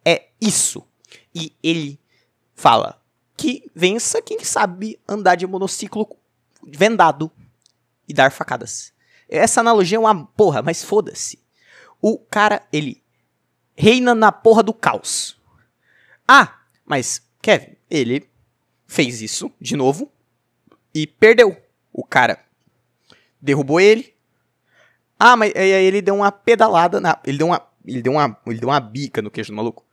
É 0.05 0.27
isso. 0.39 0.85
E 1.33 1.53
ele 1.63 1.99
fala 2.53 3.01
que 3.35 3.69
vença 3.73 4.21
quem 4.21 4.43
sabe 4.43 4.99
andar 5.07 5.35
de 5.35 5.47
monociclo 5.47 6.07
vendado 6.63 7.31
e 8.07 8.13
dar 8.13 8.31
facadas. 8.31 8.93
Essa 9.27 9.61
analogia 9.61 9.97
é 9.97 9.99
uma 9.99 10.25
porra, 10.25 10.61
mas 10.61 10.83
foda-se. 10.83 11.39
O 12.01 12.17
cara, 12.17 12.67
ele 12.71 13.01
reina 13.75 14.13
na 14.13 14.31
porra 14.31 14.61
do 14.61 14.73
caos. 14.73 15.39
Ah, 16.27 16.59
mas 16.85 17.21
Kevin, 17.41 17.75
ele 17.89 18.29
fez 18.85 19.21
isso 19.21 19.51
de 19.59 19.75
novo 19.75 20.11
e 20.93 21.07
perdeu. 21.07 21.57
O 21.91 22.03
cara 22.03 22.43
derrubou 23.41 23.79
ele, 23.79 24.13
Ah, 25.23 25.37
mas 25.37 25.53
aí 25.55 25.69
ele 25.69 26.01
deu 26.01 26.15
uma 26.15 26.31
pedalada 26.31 26.99
na. 26.99 27.15
Ele 27.23 27.37
deu 27.37 27.45
uma. 27.45 27.61
Ele 27.85 28.01
deu 28.01 28.13
uma. 28.13 28.41
Ele 28.47 28.59
deu 28.59 28.69
uma 28.69 28.79
bica 28.79 29.21
no 29.21 29.29
queixo 29.29 29.51
do 29.51 29.55
maluco. 29.55 29.85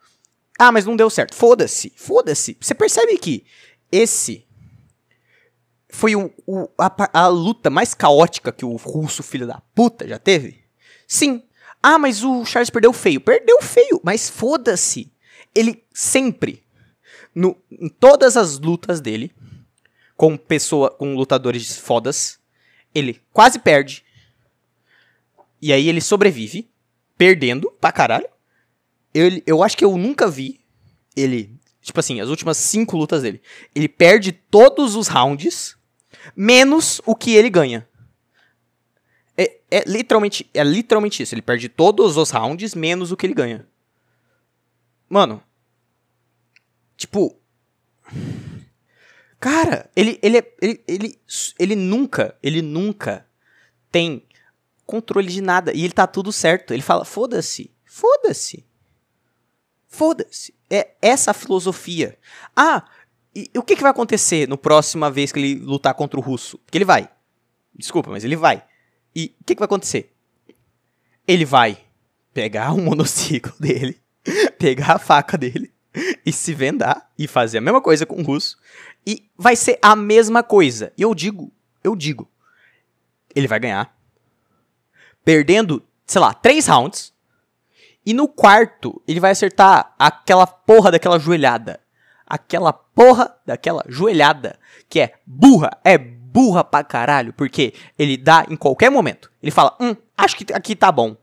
Ah, 0.59 0.73
mas 0.73 0.87
não 0.87 0.97
deu 0.97 1.11
certo. 1.11 1.35
Foda-se. 1.35 1.93
Foda-se. 1.95 2.57
Você 2.59 2.75
percebe 2.75 3.19
que 3.19 3.45
esse 3.93 4.47
foi 5.91 6.17
o, 6.17 6.33
o 6.47 6.67
a, 6.79 7.25
a, 7.25 7.29
luta 7.29 7.69
mais 7.69 7.93
caótica 7.93 8.51
que 8.51 8.65
o 8.65 8.75
russo 8.77 9.23
filho 9.23 9.47
da 9.47 9.61
puta 9.75 10.09
já 10.09 10.19
teve? 10.19 10.65
Sim. 11.07 11.43
Ah, 11.83 11.99
mas 11.99 12.25
o 12.25 12.47
Charles 12.47 12.71
perdeu 12.71 12.95
feio. 12.95 13.21
Perdeu 13.21 13.61
feio, 13.61 14.01
mas 14.03 14.31
foda-se. 14.31 15.13
Ele 15.55 15.85
sempre, 15.93 16.65
no, 17.35 17.55
em 17.71 17.91
todas 17.91 18.35
as 18.35 18.59
lutas 18.59 18.99
dele, 18.99 19.31
com 20.17 20.39
pessoa, 20.39 20.91
com 20.91 21.15
lutadores 21.15 21.77
fodas, 21.77 22.39
ele 22.95 23.21
quase 23.31 23.59
perde. 23.59 24.08
E 25.61 25.73
aí 25.73 25.89
ele 25.89 26.01
sobrevive, 26.01 26.71
perdendo 27.17 27.71
pra 27.81 27.93
caralho. 27.93 28.29
Eu, 29.13 29.43
eu 29.47 29.63
acho 29.63 29.77
que 29.77 29.85
eu 29.85 29.97
nunca 29.97 30.29
vi 30.29 30.61
ele, 31.17 31.59
tipo 31.83 31.99
assim, 31.99 32.21
as 32.21 32.29
últimas 32.29 32.57
cinco 32.57 32.97
lutas 32.97 33.23
dele. 33.23 33.43
Ele 33.75 33.89
perde 33.89 34.33
todos 34.33 34.95
os 34.95 35.09
rounds 35.09 35.77
menos 36.37 37.01
o 37.05 37.15
que 37.15 37.35
ele 37.35 37.51
ganha. 37.51 37.89
É, 39.37 39.61
é, 39.71 39.85
literalmente, 39.87 40.49
é 40.53 40.65
literalmente 40.65 41.23
isso. 41.23 41.35
Ele 41.35 41.43
perde 41.43 41.69
todos 41.69 42.17
os 42.17 42.31
rounds, 42.31 42.75
menos 42.75 43.13
o 43.13 43.17
que 43.17 43.27
ele 43.27 43.35
ganha. 43.35 43.67
Mano. 45.09 45.43
Tipo. 46.97 47.39
Cara, 49.41 49.89
ele, 49.95 50.19
ele, 50.21 50.43
ele, 50.61 50.85
ele, 50.89 51.21
ele 51.59 51.77
nunca, 51.77 52.37
ele 52.43 52.61
nunca 52.61 53.25
tem 53.93 54.27
controle 54.89 55.29
de 55.29 55.43
nada. 55.43 55.73
E 55.73 55.85
ele 55.85 55.93
tá 55.93 56.07
tudo 56.07 56.33
certo. 56.33 56.73
Ele 56.73 56.83
fala, 56.83 57.05
foda-se, 57.05 57.71
foda-se. 57.85 58.67
Foda-se. 59.87 60.55
É 60.69 60.95
essa 61.01 61.31
a 61.31 61.35
filosofia. 61.35 62.19
Ah, 62.57 62.85
e, 63.35 63.51
e 63.55 63.59
o 63.59 63.63
que, 63.63 63.77
que 63.77 63.83
vai 63.83 63.91
acontecer 63.91 64.49
no 64.49 64.57
próxima 64.57 65.11
vez 65.11 65.31
que 65.31 65.39
ele 65.39 65.55
lutar 65.61 65.95
contra 65.95 66.19
o 66.19 66.23
russo? 66.23 66.59
Que 66.71 66.79
ele 66.79 66.85
vai. 66.85 67.09
Desculpa, 67.75 68.11
mas 68.11 68.25
ele 68.25 68.35
vai. 68.35 68.65
E 69.15 69.37
o 69.41 69.45
que, 69.45 69.55
que 69.55 69.61
vai 69.61 69.67
acontecer? 69.67 70.15
Ele 71.27 71.45
vai 71.45 71.79
pegar 72.33 72.73
o 72.73 72.81
monociclo 72.81 73.53
dele, 73.61 74.01
pegar 74.59 74.97
a 74.97 74.99
faca 74.99 75.37
dele 75.37 75.73
e 76.25 76.33
se 76.33 76.55
vendar 76.55 77.11
e 77.19 77.27
fazer 77.27 77.59
a 77.59 77.61
mesma 77.61 77.83
coisa 77.83 78.07
com 78.07 78.17
o 78.17 78.25
russo. 78.25 78.59
E 79.07 79.31
vai 79.37 79.55
ser 79.55 79.79
a 79.83 79.95
mesma 79.95 80.43
coisa. 80.43 80.93
E 80.97 81.03
eu 81.03 81.15
digo, 81.15 81.53
eu 81.85 81.95
digo, 81.95 82.31
ele 83.35 83.47
vai 83.47 83.61
ganhar. 83.61 83.98
Perdendo, 85.25 85.83
sei 86.07 86.21
lá, 86.21 86.33
três 86.33 86.67
rounds. 86.67 87.13
E 88.05 88.15
no 88.15 88.27
quarto, 88.27 89.03
ele 89.07 89.21
vai 89.21 89.33
acertar 89.33 89.95
aquela 89.99 90.47
porra 90.47 90.91
daquela 90.91 91.19
joelhada 91.19 91.81
aquela 92.29 92.73
porra 92.73 93.35
daquela 93.47 93.83
joelhada, 93.89 94.59
que 94.89 95.01
é 95.01 95.15
burra, 95.27 95.71
é 95.83 95.97
burra 95.97 96.63
pra 96.63 96.85
caralho, 96.85 97.33
porque 97.33 97.73
ele 97.99 98.17
dá 98.17 98.45
em 98.49 98.57
qualquer 98.57 98.91
momento. 98.91 99.33
Ele 99.43 99.51
fala, 99.51 99.75
hum, 99.81 99.97
acho 100.17 100.37
que 100.37 100.53
aqui 100.53 100.77
tá 100.77 100.93
bom. 100.93 101.17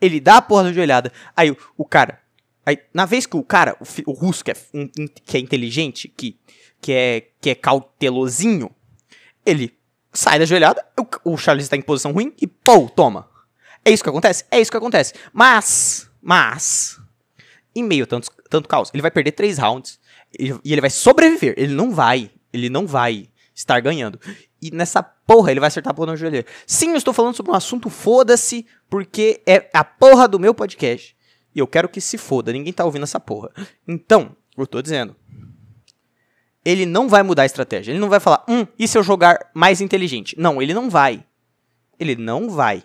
Ele 0.00 0.20
dá 0.20 0.36
a 0.36 0.42
porra 0.42 0.64
da 0.64 0.72
joelhada. 0.72 1.12
Aí 1.36 1.50
o, 1.50 1.56
o 1.76 1.84
cara, 1.84 2.20
aí 2.64 2.78
na 2.94 3.04
vez 3.04 3.26
que 3.26 3.36
o 3.36 3.42
cara, 3.42 3.76
o, 3.80 4.10
o 4.10 4.14
russo 4.14 4.44
que 4.44 4.52
é, 4.52 4.56
um, 4.72 4.88
que 5.26 5.36
é 5.36 5.40
inteligente, 5.40 6.08
que, 6.08 6.38
que, 6.80 6.92
é, 6.92 7.26
que 7.40 7.50
é 7.50 7.54
cautelosinho, 7.54 8.70
ele 9.44 9.76
sai 10.12 10.38
da 10.38 10.44
joelhada, 10.44 10.84
o, 10.98 11.32
o 11.32 11.36
Charles 11.36 11.64
está 11.64 11.76
em 11.76 11.82
posição 11.82 12.12
ruim 12.12 12.32
e 12.40 12.46
pô, 12.46 12.88
toma. 12.88 13.28
É 13.84 13.90
isso 13.90 14.02
que 14.02 14.08
acontece? 14.08 14.44
É 14.50 14.60
isso 14.60 14.70
que 14.70 14.76
acontece. 14.76 15.14
Mas, 15.32 16.08
mas, 16.20 16.98
em 17.74 17.82
meio 17.82 18.04
a 18.04 18.06
tanto, 18.06 18.28
tanto 18.48 18.68
caos, 18.68 18.90
ele 18.92 19.02
vai 19.02 19.10
perder 19.10 19.32
três 19.32 19.58
rounds 19.58 19.98
e 20.38 20.72
ele 20.72 20.80
vai 20.80 20.90
sobreviver. 20.90 21.54
Ele 21.56 21.74
não 21.74 21.90
vai. 21.90 22.30
Ele 22.52 22.68
não 22.68 22.86
vai 22.86 23.28
estar 23.54 23.80
ganhando. 23.80 24.20
E 24.60 24.70
nessa 24.70 25.02
porra 25.02 25.50
ele 25.50 25.60
vai 25.60 25.68
acertar 25.68 25.90
a 25.90 25.94
porra 25.94 26.12
no 26.12 26.16
joelheiro. 26.16 26.46
Sim, 26.66 26.90
eu 26.90 26.96
estou 26.96 27.12
falando 27.12 27.34
sobre 27.34 27.52
um 27.52 27.54
assunto 27.54 27.90
foda-se, 27.90 28.66
porque 28.88 29.42
é 29.46 29.68
a 29.72 29.82
porra 29.82 30.28
do 30.28 30.38
meu 30.38 30.54
podcast. 30.54 31.16
E 31.54 31.58
eu 31.58 31.66
quero 31.66 31.88
que 31.88 32.00
se 32.00 32.16
foda. 32.16 32.52
Ninguém 32.52 32.72
tá 32.72 32.84
ouvindo 32.84 33.02
essa 33.02 33.20
porra. 33.20 33.50
Então, 33.86 34.36
eu 34.56 34.66
tô 34.66 34.80
dizendo. 34.80 35.16
Ele 36.64 36.86
não 36.86 37.08
vai 37.08 37.22
mudar 37.22 37.42
a 37.42 37.46
estratégia. 37.46 37.90
Ele 37.90 37.98
não 37.98 38.08
vai 38.08 38.20
falar, 38.20 38.44
hum, 38.48 38.66
e 38.78 38.86
se 38.86 38.96
eu 38.96 39.02
jogar 39.02 39.50
mais 39.52 39.80
inteligente? 39.80 40.36
Não, 40.38 40.62
ele 40.62 40.72
não 40.72 40.88
vai. 40.88 41.24
Ele 41.98 42.14
não 42.14 42.48
vai. 42.48 42.84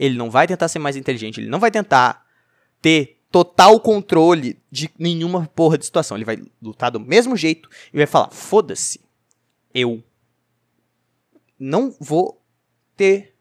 Ele 0.00 0.16
não 0.16 0.30
vai 0.30 0.46
tentar 0.46 0.66
ser 0.68 0.78
mais 0.78 0.96
inteligente. 0.96 1.38
Ele 1.38 1.50
não 1.50 1.60
vai 1.60 1.70
tentar 1.70 2.24
ter 2.80 3.20
total 3.30 3.78
controle 3.78 4.58
de 4.72 4.90
nenhuma 4.98 5.46
porra 5.54 5.76
de 5.76 5.84
situação. 5.84 6.16
Ele 6.16 6.24
vai 6.24 6.38
lutar 6.60 6.90
do 6.90 6.98
mesmo 6.98 7.36
jeito 7.36 7.68
e 7.92 7.98
vai 7.98 8.06
falar: 8.06 8.30
foda-se, 8.30 8.98
eu 9.74 10.02
não 11.58 11.94
vou 12.00 12.42
ter 12.96 13.36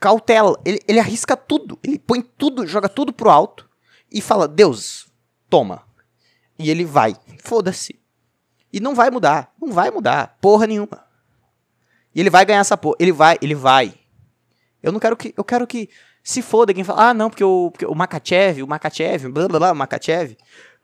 cautela. 0.00 0.58
Ele, 0.64 0.80
ele 0.88 0.98
arrisca 0.98 1.36
tudo, 1.36 1.78
ele 1.84 1.98
põe 1.98 2.22
tudo, 2.22 2.66
joga 2.66 2.88
tudo 2.88 3.12
pro 3.12 3.28
alto 3.28 3.68
e 4.10 4.22
fala: 4.22 4.48
Deus, 4.48 5.08
toma. 5.50 5.86
E 6.58 6.70
ele 6.70 6.86
vai, 6.86 7.14
foda-se. 7.44 8.00
E 8.72 8.80
não 8.80 8.94
vai 8.94 9.10
mudar, 9.10 9.52
não 9.60 9.72
vai 9.72 9.90
mudar, 9.90 10.38
porra 10.40 10.66
nenhuma. 10.66 11.06
E 12.14 12.20
ele 12.20 12.30
vai 12.30 12.46
ganhar 12.46 12.60
essa 12.60 12.78
porra, 12.78 12.96
ele 12.98 13.12
vai, 13.12 13.36
ele 13.42 13.54
vai. 13.54 13.94
Eu 14.82 14.92
não 14.92 15.00
quero 15.00 15.16
que, 15.16 15.34
eu 15.36 15.44
quero 15.44 15.66
que 15.66 15.88
se 16.22 16.42
foda 16.42 16.74
quem 16.74 16.84
fala, 16.84 17.10
ah, 17.10 17.14
não, 17.14 17.30
porque 17.30 17.44
o, 17.44 17.70
porque 17.70 17.86
o 17.86 17.94
Makachev, 17.94 18.62
o 18.62 18.66
Makachev, 18.66 19.28
blá 19.28 19.48
blá 19.48 19.58
blá, 19.58 19.72
o 19.72 19.76
Makachev, 19.76 20.36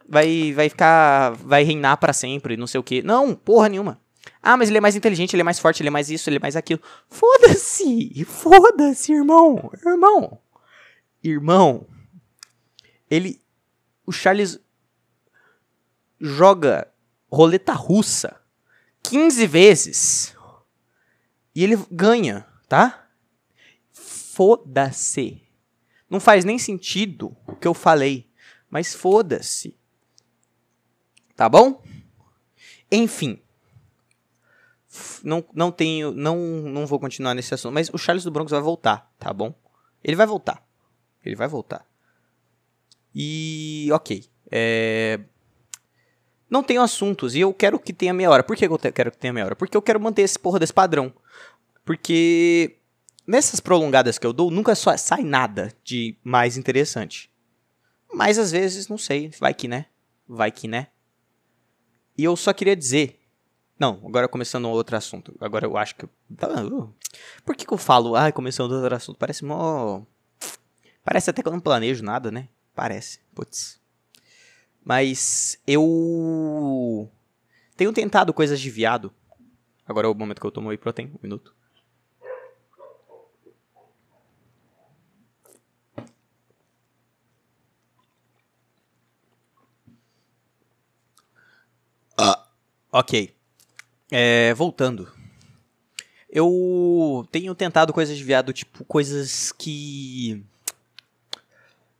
vai, 0.07 0.53
vai 0.53 0.69
ficar, 0.69 1.31
vai 1.31 1.63
reinar 1.63 1.97
para 1.97 2.13
sempre, 2.13 2.57
não 2.57 2.67
sei 2.67 2.79
o 2.79 2.83
quê. 2.83 3.01
Não, 3.03 3.35
porra 3.35 3.69
nenhuma. 3.69 3.99
Ah, 4.41 4.57
mas 4.57 4.69
ele 4.69 4.77
é 4.77 4.81
mais 4.81 4.95
inteligente, 4.95 5.33
ele 5.33 5.41
é 5.41 5.43
mais 5.43 5.59
forte, 5.59 5.81
ele 5.81 5.89
é 5.89 5.91
mais 5.91 6.09
isso, 6.09 6.29
ele 6.29 6.37
é 6.37 6.39
mais 6.39 6.55
aquilo. 6.55 6.81
Foda-se! 7.09 8.25
Foda-se, 8.25 9.13
irmão! 9.13 9.71
Irmão! 9.85 10.39
Irmão! 11.23 11.87
Ele. 13.09 13.41
O 14.05 14.11
Charles 14.11 14.59
joga 16.19 16.87
roleta 17.31 17.73
russa 17.73 18.39
15 19.03 19.47
vezes 19.47 20.37
e 21.53 21.63
ele 21.63 21.77
ganha, 21.91 22.45
tá? 22.67 23.04
Foda-se. 24.35 25.41
Não 26.09 26.19
faz 26.19 26.43
nem 26.43 26.59
sentido 26.59 27.35
o 27.47 27.55
que 27.55 27.65
eu 27.65 27.73
falei, 27.73 28.29
mas 28.69 28.93
foda-se. 28.93 29.79
Tá 31.37 31.47
bom? 31.47 31.81
Enfim. 32.91 33.41
Não, 35.23 35.43
não 35.53 35.71
tenho. 35.71 36.11
Não, 36.11 36.37
não 36.37 36.85
vou 36.85 36.99
continuar 36.99 37.33
nesse 37.33 37.53
assunto. 37.53 37.73
Mas 37.73 37.89
o 37.93 37.97
Charles 37.97 38.25
do 38.25 38.31
Bronx 38.31 38.51
vai 38.51 38.61
voltar, 38.61 39.09
tá 39.17 39.33
bom? 39.33 39.53
Ele 40.03 40.17
vai 40.17 40.27
voltar. 40.27 40.61
Ele 41.23 41.35
vai 41.35 41.47
voltar. 41.47 41.85
E. 43.13 43.89
Ok. 43.93 44.29
É, 44.51 45.21
não 46.49 46.61
tenho 46.61 46.81
assuntos 46.81 47.35
e 47.35 47.39
eu 47.39 47.53
quero 47.53 47.79
que 47.79 47.93
tenha 47.93 48.13
meia 48.13 48.29
hora. 48.29 48.43
Por 48.43 48.55
que 48.55 48.65
eu 48.65 48.77
quero 48.77 49.11
que 49.11 49.17
tenha 49.17 49.33
meia 49.33 49.45
hora? 49.45 49.55
Porque 49.55 49.75
eu 49.75 49.81
quero 49.81 49.99
manter 49.99 50.21
esse 50.21 50.37
porra 50.37 50.59
desse 50.59 50.73
padrão. 50.73 51.13
Porque 51.83 52.77
nessas 53.27 53.59
prolongadas 53.59 54.17
que 54.17 54.25
eu 54.25 54.33
dou, 54.33 54.51
nunca 54.51 54.75
só 54.75 54.95
sai 54.97 55.23
nada 55.23 55.71
de 55.83 56.15
mais 56.23 56.57
interessante. 56.57 57.31
Mas 58.13 58.37
às 58.37 58.51
vezes, 58.51 58.87
não 58.87 58.97
sei, 58.97 59.31
vai 59.39 59.53
que 59.53 59.67
né? 59.67 59.87
Vai 60.27 60.51
que 60.51 60.67
né? 60.67 60.87
E 62.17 62.23
eu 62.23 62.35
só 62.35 62.53
queria 62.53 62.75
dizer. 62.75 63.21
Não, 63.77 64.01
agora 64.05 64.27
começando 64.27 64.69
outro 64.69 64.95
assunto. 64.95 65.35
Agora 65.39 65.65
eu 65.65 65.75
acho 65.75 65.95
que. 65.95 66.05
Uh, 66.05 66.93
por 67.45 67.55
que, 67.55 67.65
que 67.65 67.73
eu 67.73 67.77
falo, 67.77 68.15
ah, 68.15 68.31
começando 68.31 68.71
outro 68.71 68.95
assunto? 68.95 69.17
Parece 69.17 69.43
mó. 69.43 70.03
Parece 71.03 71.29
até 71.29 71.41
que 71.41 71.47
eu 71.47 71.51
não 71.51 71.59
planejo 71.59 72.03
nada, 72.03 72.31
né? 72.31 72.47
Parece. 72.73 73.19
Putz. 73.33 73.81
Mas 74.83 75.59
eu. 75.67 77.09
Tenho 77.75 77.91
tentado 77.91 78.33
coisas 78.33 78.59
de 78.61 78.69
viado. 78.69 79.13
Agora 79.85 80.07
é 80.07 80.09
o 80.09 80.15
momento 80.15 80.39
que 80.39 80.47
eu 80.47 80.51
tomo 80.51 80.69
whey 80.69 80.77
protein, 80.77 81.07
um 81.07 81.19
minuto. 81.21 81.53
Ok. 92.97 93.35
É, 94.09 94.53
voltando. 94.53 95.11
Eu 96.29 97.27
tenho 97.29 97.53
tentado 97.53 97.91
coisas 97.91 98.17
de 98.17 98.23
viado, 98.23 98.53
tipo, 98.53 98.85
coisas 98.85 99.51
que. 99.51 100.41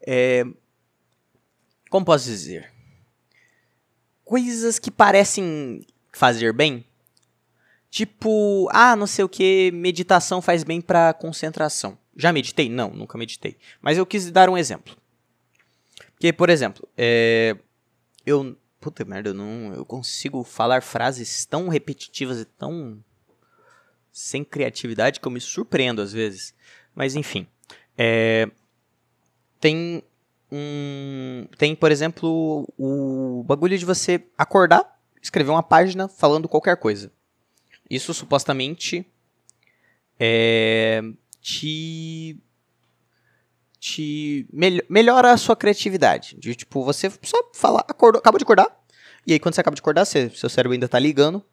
É, 0.08 0.45
como 1.89 2.05
posso 2.05 2.23
dizer? 2.23 2.71
Coisas 4.23 4.79
que 4.79 4.89
parecem 4.89 5.86
fazer 6.13 6.53
bem. 6.53 6.86
Tipo, 7.91 8.69
ah, 8.71 8.95
não 8.95 9.05
sei 9.05 9.25
o 9.25 9.29
que, 9.29 9.71
meditação 9.73 10.41
faz 10.41 10.63
bem 10.63 10.79
pra 10.79 11.13
concentração. 11.13 11.97
Já 12.15 12.31
meditei? 12.31 12.69
Não, 12.69 12.89
nunca 12.89 13.17
meditei. 13.17 13.58
Mas 13.81 13.97
eu 13.97 14.05
quis 14.05 14.31
dar 14.31 14.49
um 14.49 14.58
exemplo. 14.58 14.95
Porque, 16.13 16.31
por 16.31 16.49
exemplo, 16.49 16.88
é, 16.97 17.58
eu. 18.25 18.55
Puta 18.86 19.04
merda, 19.04 19.32
eu 19.32 19.34
não. 19.34 19.74
Eu 19.74 19.84
consigo 19.84 20.43
falar 20.43 20.84
frases 20.84 21.43
tão 21.43 21.69
repetitivas 21.69 22.39
e 22.39 22.45
tão. 22.45 23.04
sem 24.12 24.43
criatividade 24.43 25.19
que 25.19 25.28
eu 25.28 25.32
me 25.32 25.41
surpreendo 25.41 26.04
às 26.04 26.13
vezes. 26.13 26.54
Mas 26.93 27.15
enfim. 27.15 27.48
É, 27.98 28.48
tem 29.60 30.04
um. 30.52 31.48
Tem, 31.58 31.76
por 31.76 31.91
exemplo, 31.91 32.71
o 32.78 33.43
bagulho 33.48 33.76
de 33.76 33.84
você 33.84 34.24
acordar, 34.38 35.02
escrever 35.19 35.50
uma 35.50 35.63
página 35.63 36.08
falando 36.08 36.48
qualquer 36.48 36.78
coisa. 36.78 37.12
Isso 37.89 38.13
supostamente 38.13 39.04
é, 40.19 41.02
te 41.41 42.39
te 43.86 44.48
mel 44.52 44.82
melhora 44.89 45.32
a 45.32 45.38
sua 45.38 45.56
criatividade. 45.56 46.36
De, 46.39 46.56
tipo, 46.56 46.84
você 46.84 47.12
só 47.21 47.38
fala, 47.54 47.86
acordou, 47.88 48.19
acabou 48.19 48.39
de 48.39 48.43
acordar. 48.43 48.67
E 49.28 49.34
aí, 49.34 49.39
quando 49.39 49.54
você 49.54 49.62
acaba 49.62 49.76
de 49.76 49.80
acordar, 49.80 50.06
você, 50.06 50.30
seu 50.32 50.50
cérebro 50.50 50.74
ainda 50.74 50.88
tá 50.88 50.98
ligando. 50.98 51.43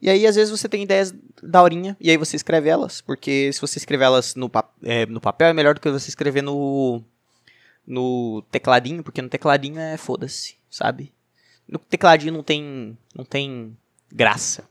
E 0.00 0.08
aí, 0.08 0.26
às 0.26 0.34
vezes, 0.34 0.50
você 0.50 0.66
tem 0.66 0.82
ideias 0.82 1.14
da 1.42 1.62
horinha, 1.62 1.94
e 2.00 2.10
aí 2.10 2.16
você 2.16 2.36
escreve 2.36 2.70
elas. 2.70 3.02
Porque 3.02 3.52
se 3.52 3.60
você 3.60 3.78
escrever 3.78 4.04
elas 4.04 4.34
no, 4.34 4.50
é, 4.82 5.04
no 5.06 5.20
papel, 5.20 5.48
é 5.48 5.52
melhor 5.52 5.74
do 5.74 5.80
que 5.80 5.90
você 5.90 6.08
escrever 6.08 6.42
no, 6.42 7.02
no 7.86 8.42
tecladinho, 8.50 9.02
porque 9.02 9.20
no 9.20 9.28
tecladinho 9.28 9.78
é 9.78 9.98
foda-se, 9.98 10.56
sabe? 10.70 11.12
No 11.68 11.78
tecladinho 11.78 12.32
não 12.32 12.42
tem, 12.42 12.96
não 13.14 13.24
tem 13.26 13.76
graça. 14.10 14.64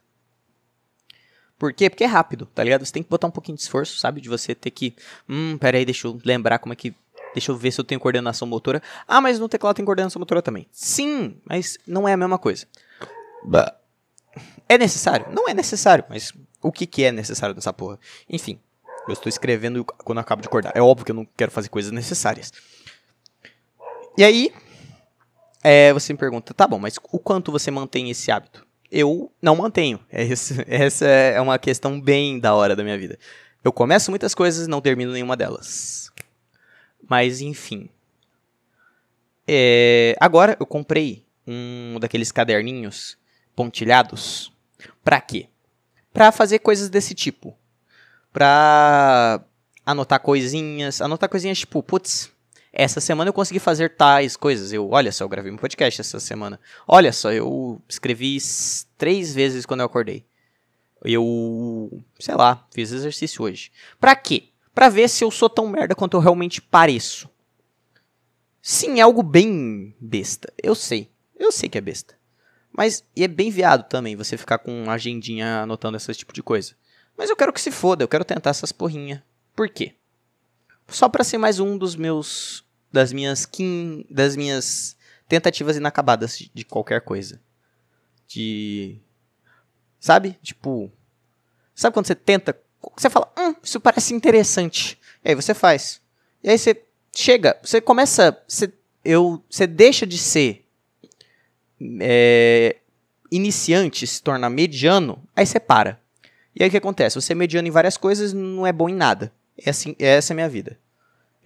Por 1.58 1.71
quê? 1.73 1.89
Porque 1.89 2.04
é 2.04 2.08
rápido, 2.08 2.45
tá 2.47 2.63
ligado? 2.63 2.86
Você 2.86 2.91
tem 2.91 3.04
que 3.04 3.10
botar 3.10 3.28
um 3.28 3.32
pouquinho 3.32 3.56
de 3.56 3.62
esforço, 3.62 3.97
sabe? 3.97 4.19
De 4.19 4.28
você 4.28 4.54
ter 4.54 4.69
que. 4.69 4.93
Hum, 5.30 5.58
peraí, 5.58 5.86
deixa 5.86 6.08
eu 6.08 6.19
lembrar 6.26 6.60
como 6.60 6.73
é 6.73 6.76
que. 6.76 6.93
Deixa 7.34 7.52
eu 7.52 7.58
ver 7.58 7.72
se 7.72 7.80
eu 7.80 7.84
tenho 7.84 8.00
coordenação 8.00 8.48
motora. 8.48 8.82
Ah, 9.08 9.19
mas 9.19 9.39
no 9.39 9.50
teclado 9.50 9.76
tem 9.76 9.86
coordenação 9.86 10.19
motora 10.19 10.41
também. 10.41 10.67
Sim, 10.72 11.38
mas 11.46 11.78
não 11.88 12.08
é 12.08 12.13
a 12.13 12.17
mesma 12.17 12.38
coisa. 12.38 12.65
Bah. 13.43 13.76
É 14.67 14.78
necessário? 14.78 15.28
Não 15.32 15.48
é 15.48 15.54
necessário, 15.54 16.06
mas 16.10 16.34
o 16.62 16.72
que, 16.72 16.86
que 16.86 17.04
é 17.04 17.12
necessário 17.12 17.54
nessa 17.54 17.74
porra? 17.74 18.00
Enfim, 18.30 18.60
eu 19.08 19.13
estou 19.13 19.30
escrevendo 19.30 19.84
quando 19.84 20.17
eu 20.17 20.22
acabo 20.22 20.41
de 20.41 20.48
acordar. 20.48 20.72
É 20.76 20.82
óbvio 20.82 21.06
que 21.06 21.12
eu 21.12 21.15
não 21.15 21.28
quero 21.38 21.52
fazer 21.52 21.69
coisas 21.69 21.91
necessárias. 21.91 22.52
E 24.17 24.24
aí, 24.24 24.54
é, 25.63 25.91
você 25.93 26.13
me 26.13 26.19
pergunta, 26.19 26.54
tá 26.54 26.67
bom, 26.67 26.80
mas 26.80 26.96
o 27.12 27.19
quanto 27.19 27.52
você 27.52 27.72
mantém 27.72 28.10
esse 28.10 28.32
hábito? 28.32 28.65
Eu 28.91 29.32
não 29.41 29.56
mantenho. 29.56 30.00
Essa, 30.10 30.63
essa 30.67 31.06
é 31.06 31.41
uma 31.41 31.58
questão 31.58 32.00
bem 32.00 32.39
da 32.39 32.54
hora 32.54 32.76
da 32.76 32.84
minha 32.84 32.98
vida. 32.98 33.17
Eu 33.63 33.72
começo 33.72 34.12
muitas 34.12 34.36
coisas 34.36 34.67
e 34.67 34.69
não 34.69 34.82
termino 34.82 35.12
nenhuma 35.12 35.36
delas. 35.36 36.12
Mas, 37.08 37.42
enfim. 37.42 37.89
É, 39.48 40.16
agora 40.20 40.56
eu 40.60 40.66
comprei 40.66 41.26
um 41.46 41.98
daqueles 42.00 42.32
caderninhos 42.32 43.18
pontilhados. 43.56 44.52
Pra 45.04 45.20
quê? 45.20 45.48
Pra 46.13 46.32
fazer 46.32 46.60
coisas 46.60 46.89
desse 46.89 47.13
tipo. 47.13 47.58
Pra 48.32 49.44
anotar 49.86 50.20
coisinhas. 50.20 51.02
Anotar 51.02 51.30
coisinhas 51.30 51.60
tipo, 51.60 51.84
putz, 51.84 52.32
essa 52.72 53.00
semana 53.00 53.30
eu 53.30 53.34
consegui 53.34 53.60
fazer 53.60 53.96
tais 53.96 54.36
coisas. 54.36 54.72
Eu, 54.72 54.89
olha 54.89 55.12
só, 55.12 55.24
eu 55.24 55.30
gravei 55.30 55.52
um 55.52 55.58
podcast 55.58 56.02
essa 56.02 56.20
semana. 56.20 56.60
Olha 56.88 57.12
só, 57.12 57.32
eu 57.32 57.82
escrevi 57.88 58.38
três 58.98 59.34
vezes 59.34 59.66
quando 59.66 59.82
eu 59.82 59.86
acordei. 59.86 60.26
Eu, 61.04 62.02
sei 62.20 62.34
lá, 62.36 62.66
fiz 62.74 62.92
exercício 62.92 63.44
hoje. 63.44 63.72
Pra 64.00 64.16
quê? 64.16 64.53
Pra 64.73 64.89
ver 64.89 65.09
se 65.09 65.23
eu 65.23 65.29
sou 65.29 65.49
tão 65.49 65.67
merda 65.67 65.95
quanto 65.95 66.17
eu 66.17 66.21
realmente 66.21 66.62
pareço. 66.62 67.29
Sim, 68.62 68.99
é 68.99 69.01
algo 69.01 69.21
bem 69.21 69.95
besta. 69.99 70.51
Eu 70.62 70.73
sei. 70.73 71.12
Eu 71.38 71.51
sei 71.51 71.69
que 71.69 71.77
é 71.77 71.81
besta. 71.81 72.17
Mas 72.71 73.05
e 73.15 73.23
é 73.23 73.27
bem 73.27 73.51
viado 73.51 73.88
também 73.88 74.15
você 74.15 74.38
ficar 74.38 74.57
com 74.57 74.83
uma 74.83 74.93
agendinha 74.93 75.62
anotando 75.62 75.97
esse 75.97 76.13
tipo 76.13 76.33
de 76.33 76.41
coisa. 76.41 76.73
Mas 77.15 77.29
eu 77.29 77.36
quero 77.36 77.53
que 77.53 77.62
se 77.62 77.69
foda, 77.69 78.03
eu 78.03 78.07
quero 78.07 78.25
tentar 78.25 78.49
essas 78.49 78.71
porrinha. 78.71 79.23
Por 79.55 79.69
quê? 79.69 79.95
Só 80.88 81.07
para 81.07 81.23
ser 81.23 81.38
mais 81.38 81.59
um 81.59 81.77
dos 81.77 81.95
meus 81.95 82.65
das 82.91 83.12
minhas 83.12 83.45
quim, 83.45 84.05
das 84.09 84.36
minhas 84.36 84.95
tentativas 85.27 85.77
inacabadas 85.77 86.49
de 86.53 86.63
qualquer 86.63 87.01
coisa. 87.01 87.39
De 88.27 88.99
sabe? 89.99 90.38
Tipo, 90.41 90.91
sabe 91.73 91.93
quando 91.93 92.07
você 92.07 92.15
tenta, 92.15 92.59
você 92.96 93.10
fala, 93.10 93.32
hum, 93.38 93.56
isso 93.63 93.80
parece 93.80 94.13
interessante. 94.13 94.98
E 95.24 95.30
aí 95.30 95.36
você 95.36 95.54
faz. 95.54 96.02
E 96.43 96.50
aí 96.50 96.58
você 96.58 96.82
chega, 97.15 97.58
você 97.63 97.80
começa, 97.80 98.38
você, 98.48 98.72
eu, 99.04 99.41
você 99.50 99.65
deixa 99.67 100.06
de 100.06 100.17
ser 100.17 100.65
é, 102.02 102.78
iniciante, 103.32 104.06
se 104.06 104.22
torna 104.22 104.50
mediano, 104.50 105.24
aí 105.36 105.46
você 105.46 105.60
para. 105.60 106.00
E 106.56 106.63
aí 106.63 106.67
o 106.67 106.72
que 106.72 106.78
acontece? 106.78 107.19
Você 107.19 107.34
é 107.34 107.36
mediano 107.36 107.67
em 107.67 107.72
várias 107.72 107.98
coisas 107.98 108.34
não 108.34 108.65
é 108.65 108.72
bom 108.72 108.88
em 108.88 108.96
nada. 108.96 109.32
É 109.58 109.69
assim, 109.69 109.96
essa 109.98 110.32
é 110.32 110.34
a 110.34 110.36
minha 110.36 110.50
vida. 110.50 110.78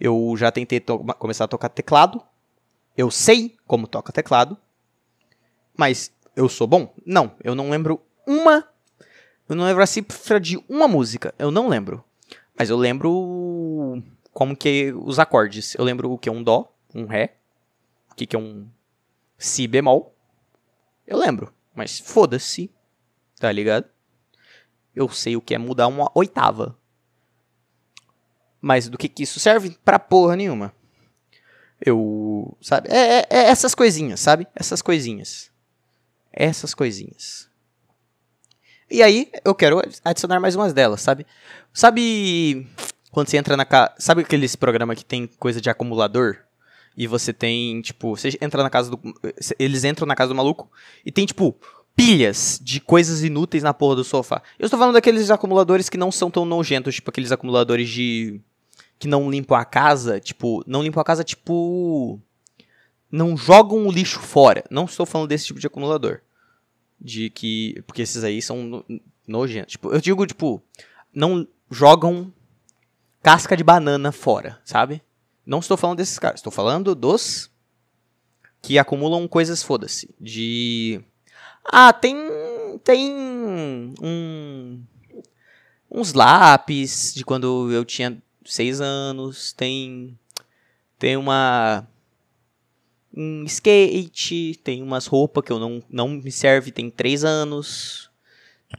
Eu 0.00 0.34
já 0.36 0.50
tentei 0.50 0.80
começar 1.18 1.44
a 1.44 1.48
tocar 1.48 1.68
teclado. 1.68 2.22
Eu 2.96 3.10
sei 3.10 3.56
como 3.66 3.86
toca 3.86 4.12
teclado. 4.12 4.56
Mas 5.76 6.12
eu 6.36 6.48
sou 6.48 6.66
bom? 6.66 6.94
Não. 7.04 7.32
Eu 7.42 7.54
não 7.54 7.70
lembro 7.70 8.00
uma. 8.26 8.68
Eu 9.48 9.56
não 9.56 9.64
lembro 9.64 9.82
a 9.82 9.86
cifra 9.86 10.38
de 10.38 10.62
uma 10.68 10.86
música. 10.86 11.34
Eu 11.38 11.50
não 11.50 11.68
lembro. 11.68 12.04
Mas 12.56 12.68
eu 12.68 12.76
lembro 12.76 14.02
como 14.32 14.56
que 14.56 14.92
os 14.92 15.18
acordes. 15.18 15.74
Eu 15.74 15.84
lembro 15.84 16.12
o 16.12 16.18
que 16.18 16.28
é 16.28 16.32
um 16.32 16.42
dó, 16.42 16.72
um 16.94 17.06
ré, 17.06 17.36
o 18.10 18.14
que, 18.14 18.26
que 18.26 18.36
é 18.36 18.38
um 18.38 18.68
si 19.38 19.66
bemol. 19.66 20.14
Eu 21.06 21.18
lembro. 21.18 21.52
Mas 21.74 21.98
foda-se. 21.98 22.70
Tá 23.38 23.50
ligado? 23.50 23.86
Eu 24.94 25.08
sei 25.08 25.36
o 25.36 25.40
que 25.40 25.54
é 25.54 25.58
mudar 25.58 25.86
uma 25.86 26.10
oitava. 26.14 26.76
Mas 28.60 28.88
do 28.88 28.98
que, 28.98 29.08
que 29.08 29.22
isso 29.22 29.38
serve? 29.38 29.78
Pra 29.84 29.98
porra 29.98 30.36
nenhuma. 30.36 30.74
Eu. 31.80 32.56
Sabe? 32.60 32.88
É, 32.90 33.20
é, 33.20 33.26
é 33.30 33.38
essas 33.44 33.74
coisinhas, 33.74 34.18
sabe? 34.18 34.46
Essas 34.54 34.82
coisinhas. 34.82 35.50
Essas 36.32 36.74
coisinhas. 36.74 37.47
E 38.90 39.02
aí, 39.02 39.30
eu 39.44 39.54
quero 39.54 39.82
adicionar 40.04 40.40
mais 40.40 40.56
umas 40.56 40.72
delas, 40.72 41.00
sabe? 41.02 41.26
Sabe 41.72 42.66
quando 43.10 43.28
você 43.28 43.36
entra 43.36 43.56
na 43.56 43.64
casa. 43.64 43.92
Sabe 43.98 44.22
aqueles 44.22 44.56
programas 44.56 44.98
que 44.98 45.04
tem 45.04 45.26
coisa 45.38 45.60
de 45.60 45.68
acumulador? 45.68 46.38
E 46.96 47.06
você 47.06 47.32
tem, 47.32 47.80
tipo, 47.80 48.16
você 48.16 48.36
entra 48.40 48.62
na 48.62 48.70
casa 48.70 48.90
do. 48.90 49.00
Eles 49.58 49.84
entram 49.84 50.06
na 50.06 50.16
casa 50.16 50.30
do 50.30 50.34
maluco 50.34 50.70
e 51.04 51.12
tem, 51.12 51.26
tipo, 51.26 51.54
pilhas 51.94 52.58
de 52.62 52.80
coisas 52.80 53.22
inúteis 53.22 53.62
na 53.62 53.74
porra 53.74 53.96
do 53.96 54.04
sofá. 54.04 54.42
Eu 54.58 54.66
estou 54.66 54.78
falando 54.78 54.94
daqueles 54.94 55.30
acumuladores 55.30 55.88
que 55.88 55.98
não 55.98 56.10
são 56.10 56.30
tão 56.30 56.44
nojentos, 56.44 56.94
tipo 56.94 57.10
aqueles 57.10 57.30
acumuladores 57.30 57.88
de 57.88 58.40
que 58.98 59.06
não 59.06 59.30
limpam 59.30 59.56
a 59.56 59.64
casa, 59.64 60.18
tipo, 60.18 60.62
não 60.66 60.82
limpam 60.82 61.00
a 61.00 61.04
casa, 61.04 61.22
tipo. 61.22 62.20
Não 63.10 63.36
jogam 63.36 63.86
o 63.86 63.92
lixo 63.92 64.18
fora. 64.20 64.64
Não 64.70 64.84
estou 64.84 65.06
falando 65.06 65.28
desse 65.28 65.46
tipo 65.46 65.60
de 65.60 65.66
acumulador. 65.66 66.20
De 67.00 67.30
que. 67.30 67.82
Porque 67.86 68.02
esses 68.02 68.24
aí 68.24 68.42
são 68.42 68.62
no, 68.62 68.84
nojentos. 69.26 69.72
Tipo, 69.72 69.92
eu 69.92 70.00
digo, 70.00 70.26
tipo, 70.26 70.62
não 71.12 71.46
jogam 71.70 72.32
casca 73.22 73.56
de 73.56 73.62
banana 73.62 74.10
fora, 74.10 74.60
sabe? 74.64 75.02
Não 75.46 75.60
estou 75.60 75.76
falando 75.76 75.98
desses 75.98 76.18
caras. 76.18 76.40
Estou 76.40 76.52
falando 76.52 76.94
dos 76.94 77.50
que 78.60 78.78
acumulam 78.78 79.28
coisas, 79.28 79.62
foda-se. 79.62 80.14
De. 80.20 81.00
Ah, 81.64 81.92
tem. 81.92 82.16
Tem. 82.82 83.12
Um. 84.02 84.82
Uns 85.90 86.12
lápis 86.12 87.14
de 87.14 87.24
quando 87.24 87.72
eu 87.72 87.84
tinha 87.84 88.20
seis 88.44 88.80
anos, 88.80 89.52
tem 89.52 90.18
tem 90.98 91.16
uma 91.16 91.86
um 93.20 93.42
skate, 93.42 94.60
tem 94.62 94.80
umas 94.80 95.06
roupas 95.06 95.44
que 95.44 95.50
eu 95.50 95.58
não, 95.58 95.82
não 95.90 96.08
me 96.08 96.30
serve, 96.30 96.70
tem 96.70 96.88
três 96.88 97.24
anos, 97.24 98.08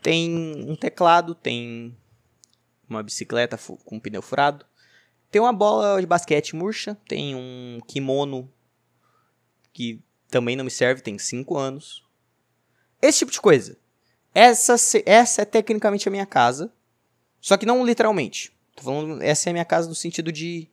tem 0.02 0.34
um 0.66 0.78
teclado, 0.78 1.36
tem 1.36 1.94
uma 2.90 3.04
bicicleta 3.04 3.60
com 3.84 4.00
pneu 4.00 4.22
furado, 4.22 4.66
tem 5.30 5.42
uma 5.42 5.52
bola 5.52 6.00
de 6.00 6.08
basquete 6.08 6.56
murcha, 6.56 6.98
tem 7.06 7.36
um 7.36 7.82
kimono 7.86 8.50
que 9.74 10.02
também 10.30 10.56
não 10.56 10.64
me 10.64 10.72
serve, 10.72 11.02
tem 11.02 11.20
cinco 11.20 11.58
anos. 11.58 12.08
Esse 13.02 13.20
tipo 13.20 13.32
de 13.34 13.42
coisa. 13.42 13.78
Essa, 14.34 14.76
essa 15.06 15.42
é 15.42 15.46
tecnicamente 15.46 16.08
a 16.08 16.12
minha 16.12 16.26
casa, 16.26 16.72
só 17.42 17.58
que 17.58 17.66
não 17.66 17.86
literalmente. 17.86 18.54
Tô 18.74 18.84
falando, 18.84 19.22
essa 19.22 19.50
é 19.50 19.52
a 19.52 19.54
minha 19.54 19.66
casa 19.66 19.90
no 19.90 19.96
sentido 19.96 20.32
de. 20.32 20.70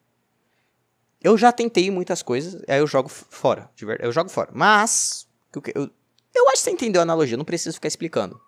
Eu 1.26 1.36
já 1.36 1.50
tentei 1.50 1.90
muitas 1.90 2.22
coisas, 2.22 2.62
aí 2.68 2.78
eu 2.78 2.86
jogo 2.86 3.08
fora. 3.08 3.68
Eu 3.98 4.12
jogo 4.12 4.30
fora. 4.30 4.48
Mas. 4.54 5.28
Eu, 5.74 5.90
eu 6.32 6.48
acho 6.50 6.58
que 6.58 6.58
você 6.58 6.70
entendeu 6.70 7.00
a 7.00 7.02
analogia, 7.02 7.36
não 7.36 7.44
preciso 7.44 7.74
ficar 7.74 7.88
explicando. 7.88 8.40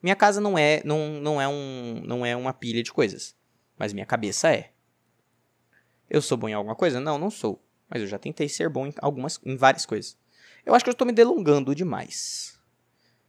Minha 0.00 0.14
casa 0.14 0.40
não 0.40 0.56
é, 0.56 0.80
não, 0.84 1.20
não 1.20 1.42
é 1.42 1.48
um, 1.48 2.00
não 2.04 2.24
é 2.24 2.36
uma 2.36 2.52
pilha 2.52 2.84
de 2.84 2.92
coisas, 2.92 3.34
mas 3.76 3.92
minha 3.92 4.06
cabeça 4.06 4.48
é. 4.54 4.70
Eu 6.08 6.22
sou 6.22 6.38
bom 6.38 6.48
em 6.48 6.52
alguma 6.52 6.76
coisa? 6.76 7.00
Não, 7.00 7.18
não 7.18 7.32
sou. 7.32 7.60
Mas 7.90 8.00
eu 8.00 8.06
já 8.06 8.16
tentei 8.16 8.48
ser 8.48 8.68
bom 8.68 8.86
em 8.86 8.94
algumas, 8.98 9.40
em 9.44 9.56
várias 9.56 9.84
coisas. 9.84 10.16
Eu 10.64 10.72
acho 10.72 10.84
que 10.84 10.90
eu 10.90 10.92
estou 10.92 11.08
me 11.08 11.12
delongando 11.12 11.74
demais. 11.74 12.56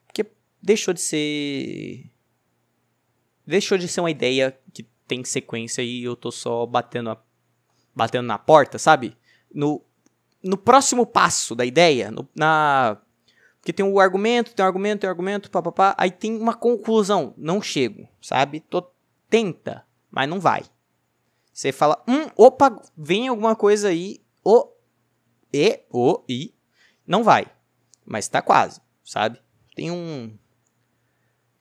Porque 0.05 0.29
deixou 0.61 0.93
de 0.93 1.01
ser. 1.01 2.11
Deixou 3.47 3.79
de 3.79 3.87
ser 3.87 4.01
uma 4.01 4.11
ideia 4.11 4.55
que 4.71 4.83
tem 5.07 5.23
sequência 5.23 5.81
e 5.81 6.03
eu 6.03 6.15
tô 6.15 6.31
só 6.31 6.67
batendo, 6.67 7.09
a... 7.09 7.24
batendo 7.95 8.25
na 8.25 8.37
porta, 8.37 8.77
sabe? 8.77 9.17
No, 9.53 9.81
no 10.43 10.57
próximo 10.57 11.05
passo 11.05 11.55
da 11.55 11.65
ideia, 11.65 12.11
no, 12.11 12.27
na. 12.35 12.97
Porque 13.59 13.73
tem 13.73 13.85
um 13.85 13.99
argumento, 13.99 14.53
tem 14.53 14.63
um 14.63 14.67
argumento, 14.67 14.99
tem 15.01 15.07
um 15.07 15.11
argumento, 15.11 15.49
papapá. 15.49 15.95
Aí 15.97 16.11
tem 16.11 16.37
uma 16.37 16.53
conclusão. 16.53 17.33
Não 17.35 17.61
chego, 17.61 18.07
sabe? 18.21 18.59
Tô, 18.59 18.91
tenta, 19.29 19.83
mas 20.11 20.29
não 20.29 20.39
vai. 20.39 20.63
Você 21.51 21.71
fala, 21.71 22.03
hum, 22.07 22.29
opa, 22.35 22.81
vem 22.97 23.27
alguma 23.27 23.55
coisa 23.55 23.87
aí, 23.87 24.21
o, 24.43 24.69
e, 25.53 25.79
o, 25.89 26.21
e, 26.27 26.53
não 27.07 27.23
vai. 27.23 27.47
Mas 28.05 28.27
tá 28.27 28.41
quase, 28.41 28.81
sabe? 29.03 29.41
Tem 29.73 29.89
um. 29.89 30.37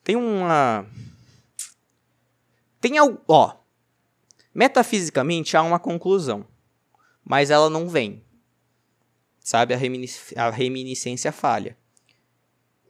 Tem 0.03 0.17
uma. 0.17 0.85
Tem 2.81 2.99
algo. 2.99 3.21
Ó. 3.27 3.64
Metafisicamente 4.55 5.57
há 5.57 5.63
uma 5.63 5.79
conclusão. 5.79 6.47
Mas 7.25 7.51
ela 7.51 7.69
não 7.69 7.89
vem. 7.89 8.23
Sabe? 9.41 9.75
A, 9.75 9.79
a 10.47 10.51
reminiscência 10.51 11.33
falha. 11.33 11.77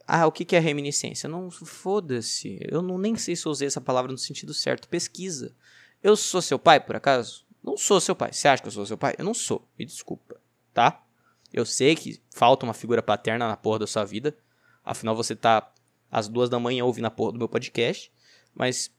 Ah, 0.07 0.27
o 0.27 0.31
que, 0.31 0.45
que 0.45 0.55
é 0.55 0.59
reminiscência? 0.59 1.27
Não, 1.27 1.49
foda-se. 1.49 2.59
Eu 2.61 2.81
não, 2.81 2.97
nem 2.97 3.15
sei 3.15 3.35
se 3.35 3.45
eu 3.45 3.51
usei 3.51 3.67
essa 3.67 3.81
palavra 3.81 4.11
no 4.11 4.17
sentido 4.17 4.53
certo. 4.53 4.87
Pesquisa. 4.87 5.55
Eu 6.03 6.15
sou 6.15 6.41
seu 6.41 6.59
pai, 6.59 6.79
por 6.79 6.95
acaso? 6.95 7.45
Não 7.63 7.75
sou 7.75 7.99
seu 7.99 8.15
pai. 8.15 8.31
Você 8.31 8.47
acha 8.47 8.61
que 8.61 8.67
eu 8.67 8.71
sou 8.71 8.85
seu 8.85 8.97
pai? 8.97 9.15
Eu 9.17 9.25
não 9.25 9.33
sou. 9.33 9.67
Me 9.77 9.83
desculpa, 9.83 10.39
tá? 10.71 11.03
Eu 11.51 11.65
sei 11.65 11.95
que 11.95 12.21
falta 12.29 12.65
uma 12.65 12.73
figura 12.73 13.01
paterna 13.01 13.47
na 13.47 13.57
porra 13.57 13.79
da 13.79 13.87
sua 13.87 14.03
vida. 14.03 14.37
Afinal, 14.83 15.15
você 15.15 15.35
tá 15.35 15.71
às 16.11 16.27
duas 16.27 16.49
da 16.49 16.59
manhã 16.59 16.85
ouvindo 16.85 17.05
a 17.05 17.11
porra 17.11 17.31
do 17.31 17.39
meu 17.39 17.49
podcast. 17.49 18.11
Mas, 18.53 18.91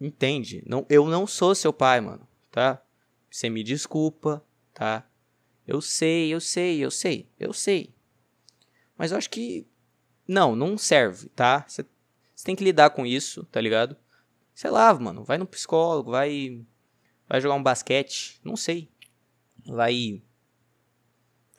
entende? 0.00 0.62
Não, 0.66 0.86
eu 0.88 1.06
não 1.06 1.26
sou 1.26 1.54
seu 1.54 1.72
pai, 1.72 2.00
mano, 2.00 2.26
tá? 2.50 2.82
Você 3.30 3.50
me 3.50 3.62
desculpa, 3.62 4.44
tá? 4.72 5.06
Eu 5.66 5.80
sei, 5.80 6.32
eu 6.32 6.40
sei, 6.40 6.78
eu 6.80 6.90
sei, 6.90 7.28
eu 7.38 7.52
sei. 7.52 7.94
Mas 8.96 9.12
eu 9.12 9.18
acho 9.18 9.30
que. 9.30 9.66
Não, 10.26 10.54
não 10.54 10.76
serve, 10.76 11.28
tá? 11.30 11.64
Você 11.68 11.84
tem 12.44 12.56
que 12.56 12.64
lidar 12.64 12.90
com 12.90 13.06
isso, 13.06 13.44
tá 13.44 13.60
ligado? 13.60 13.96
Sei 14.54 14.70
lá, 14.70 14.92
mano, 14.94 15.24
vai 15.24 15.38
no 15.38 15.46
psicólogo, 15.46 16.10
vai. 16.10 16.64
Vai 17.28 17.40
jogar 17.40 17.54
um 17.54 17.62
basquete, 17.62 18.40
não 18.42 18.56
sei. 18.56 18.90
Vai 19.66 20.22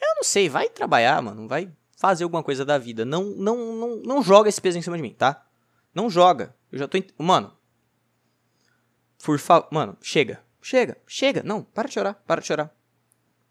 eu 0.02 0.16
não 0.16 0.24
sei, 0.24 0.48
vai 0.48 0.70
trabalhar, 0.70 1.22
mano. 1.22 1.48
Vai 1.48 1.72
fazer 1.98 2.24
alguma 2.24 2.44
coisa 2.44 2.64
da 2.64 2.78
vida. 2.78 3.04
Não, 3.04 3.26
não, 3.36 3.76
não, 3.76 3.96
não 3.98 4.24
joga 4.24 4.50
esse 4.50 4.62
peso 4.62 4.78
em 4.78 4.82
cima 4.82 4.96
de 4.96 5.02
mim, 5.02 5.14
tá? 5.14 5.46
Não 5.94 6.10
joga. 6.10 6.56
Eu 6.72 6.80
já 6.80 6.88
tô. 6.88 6.98
Mano. 7.18 7.54
Por 9.24 9.40
favor. 9.40 9.68
Mano, 9.72 9.98
chega. 10.02 10.42
Chega. 10.62 10.98
Chega. 11.08 11.44
Não, 11.44 11.64
para 11.64 11.88
de 11.88 11.94
chorar. 11.94 12.14
Para 12.26 12.42
de 12.42 12.48
chorar. 12.48 12.76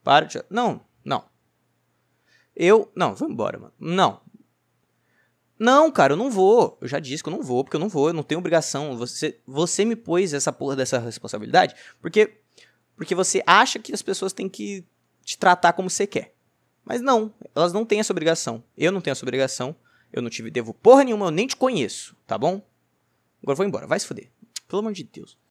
Para 0.03 0.27
de 0.27 0.35
chorar. 0.35 0.47
Não, 0.51 0.81
não. 1.05 1.25
Eu. 2.55 2.91
Não, 2.95 3.15
vou 3.15 3.29
embora, 3.29 3.59
mano. 3.59 3.73
Não. 3.79 4.21
Não, 5.59 5.91
cara, 5.91 6.13
eu 6.13 6.17
não 6.17 6.31
vou. 6.31 6.79
Eu 6.81 6.87
já 6.87 7.01
disse 7.01 7.23
que 7.23 7.29
eu 7.29 7.33
não 7.33 7.43
vou, 7.43 7.65
porque 7.65 7.77
eu 7.77 7.81
não 7.81 7.89
vou, 7.89 8.09
eu 8.09 8.15
não 8.15 8.23
tenho 8.23 8.39
obrigação. 8.39 8.97
Você, 8.97 9.41
você 9.47 9.85
me 9.85 9.97
pôs 9.97 10.33
essa 10.33 10.53
porra 10.53 10.77
dessa 10.77 10.99
responsabilidade 10.99 11.75
porque 12.01 12.41
porque 12.97 13.15
você 13.15 13.43
acha 13.47 13.79
que 13.79 13.95
as 13.95 14.03
pessoas 14.03 14.33
têm 14.33 14.49
que 14.49 14.85
te 15.25 15.39
tratar 15.39 15.73
como 15.73 15.89
você 15.89 16.07
quer. 16.07 16.35
Mas 16.85 17.01
não, 17.01 17.33
elas 17.55 17.73
não 17.73 17.85
têm 17.85 18.01
essa 18.01 18.13
obrigação. 18.13 18.63
Eu 18.77 18.91
não 18.91 19.01
tenho 19.01 19.13
essa 19.13 19.25
obrigação. 19.25 19.75
Eu 20.13 20.21
não 20.21 20.29
tive 20.29 20.51
devo 20.51 20.75
porra 20.75 21.05
nenhuma, 21.05 21.27
eu 21.27 21.31
nem 21.31 21.47
te 21.47 21.55
conheço, 21.55 22.17
tá 22.27 22.37
bom? 22.37 22.61
Agora 23.43 23.57
vou 23.57 23.67
embora, 23.67 23.87
vai 23.87 24.01
se 24.01 24.07
fuder. 24.07 24.31
Pelo 24.67 24.81
amor 24.81 24.93
de 24.93 25.05
Deus. 25.05 25.39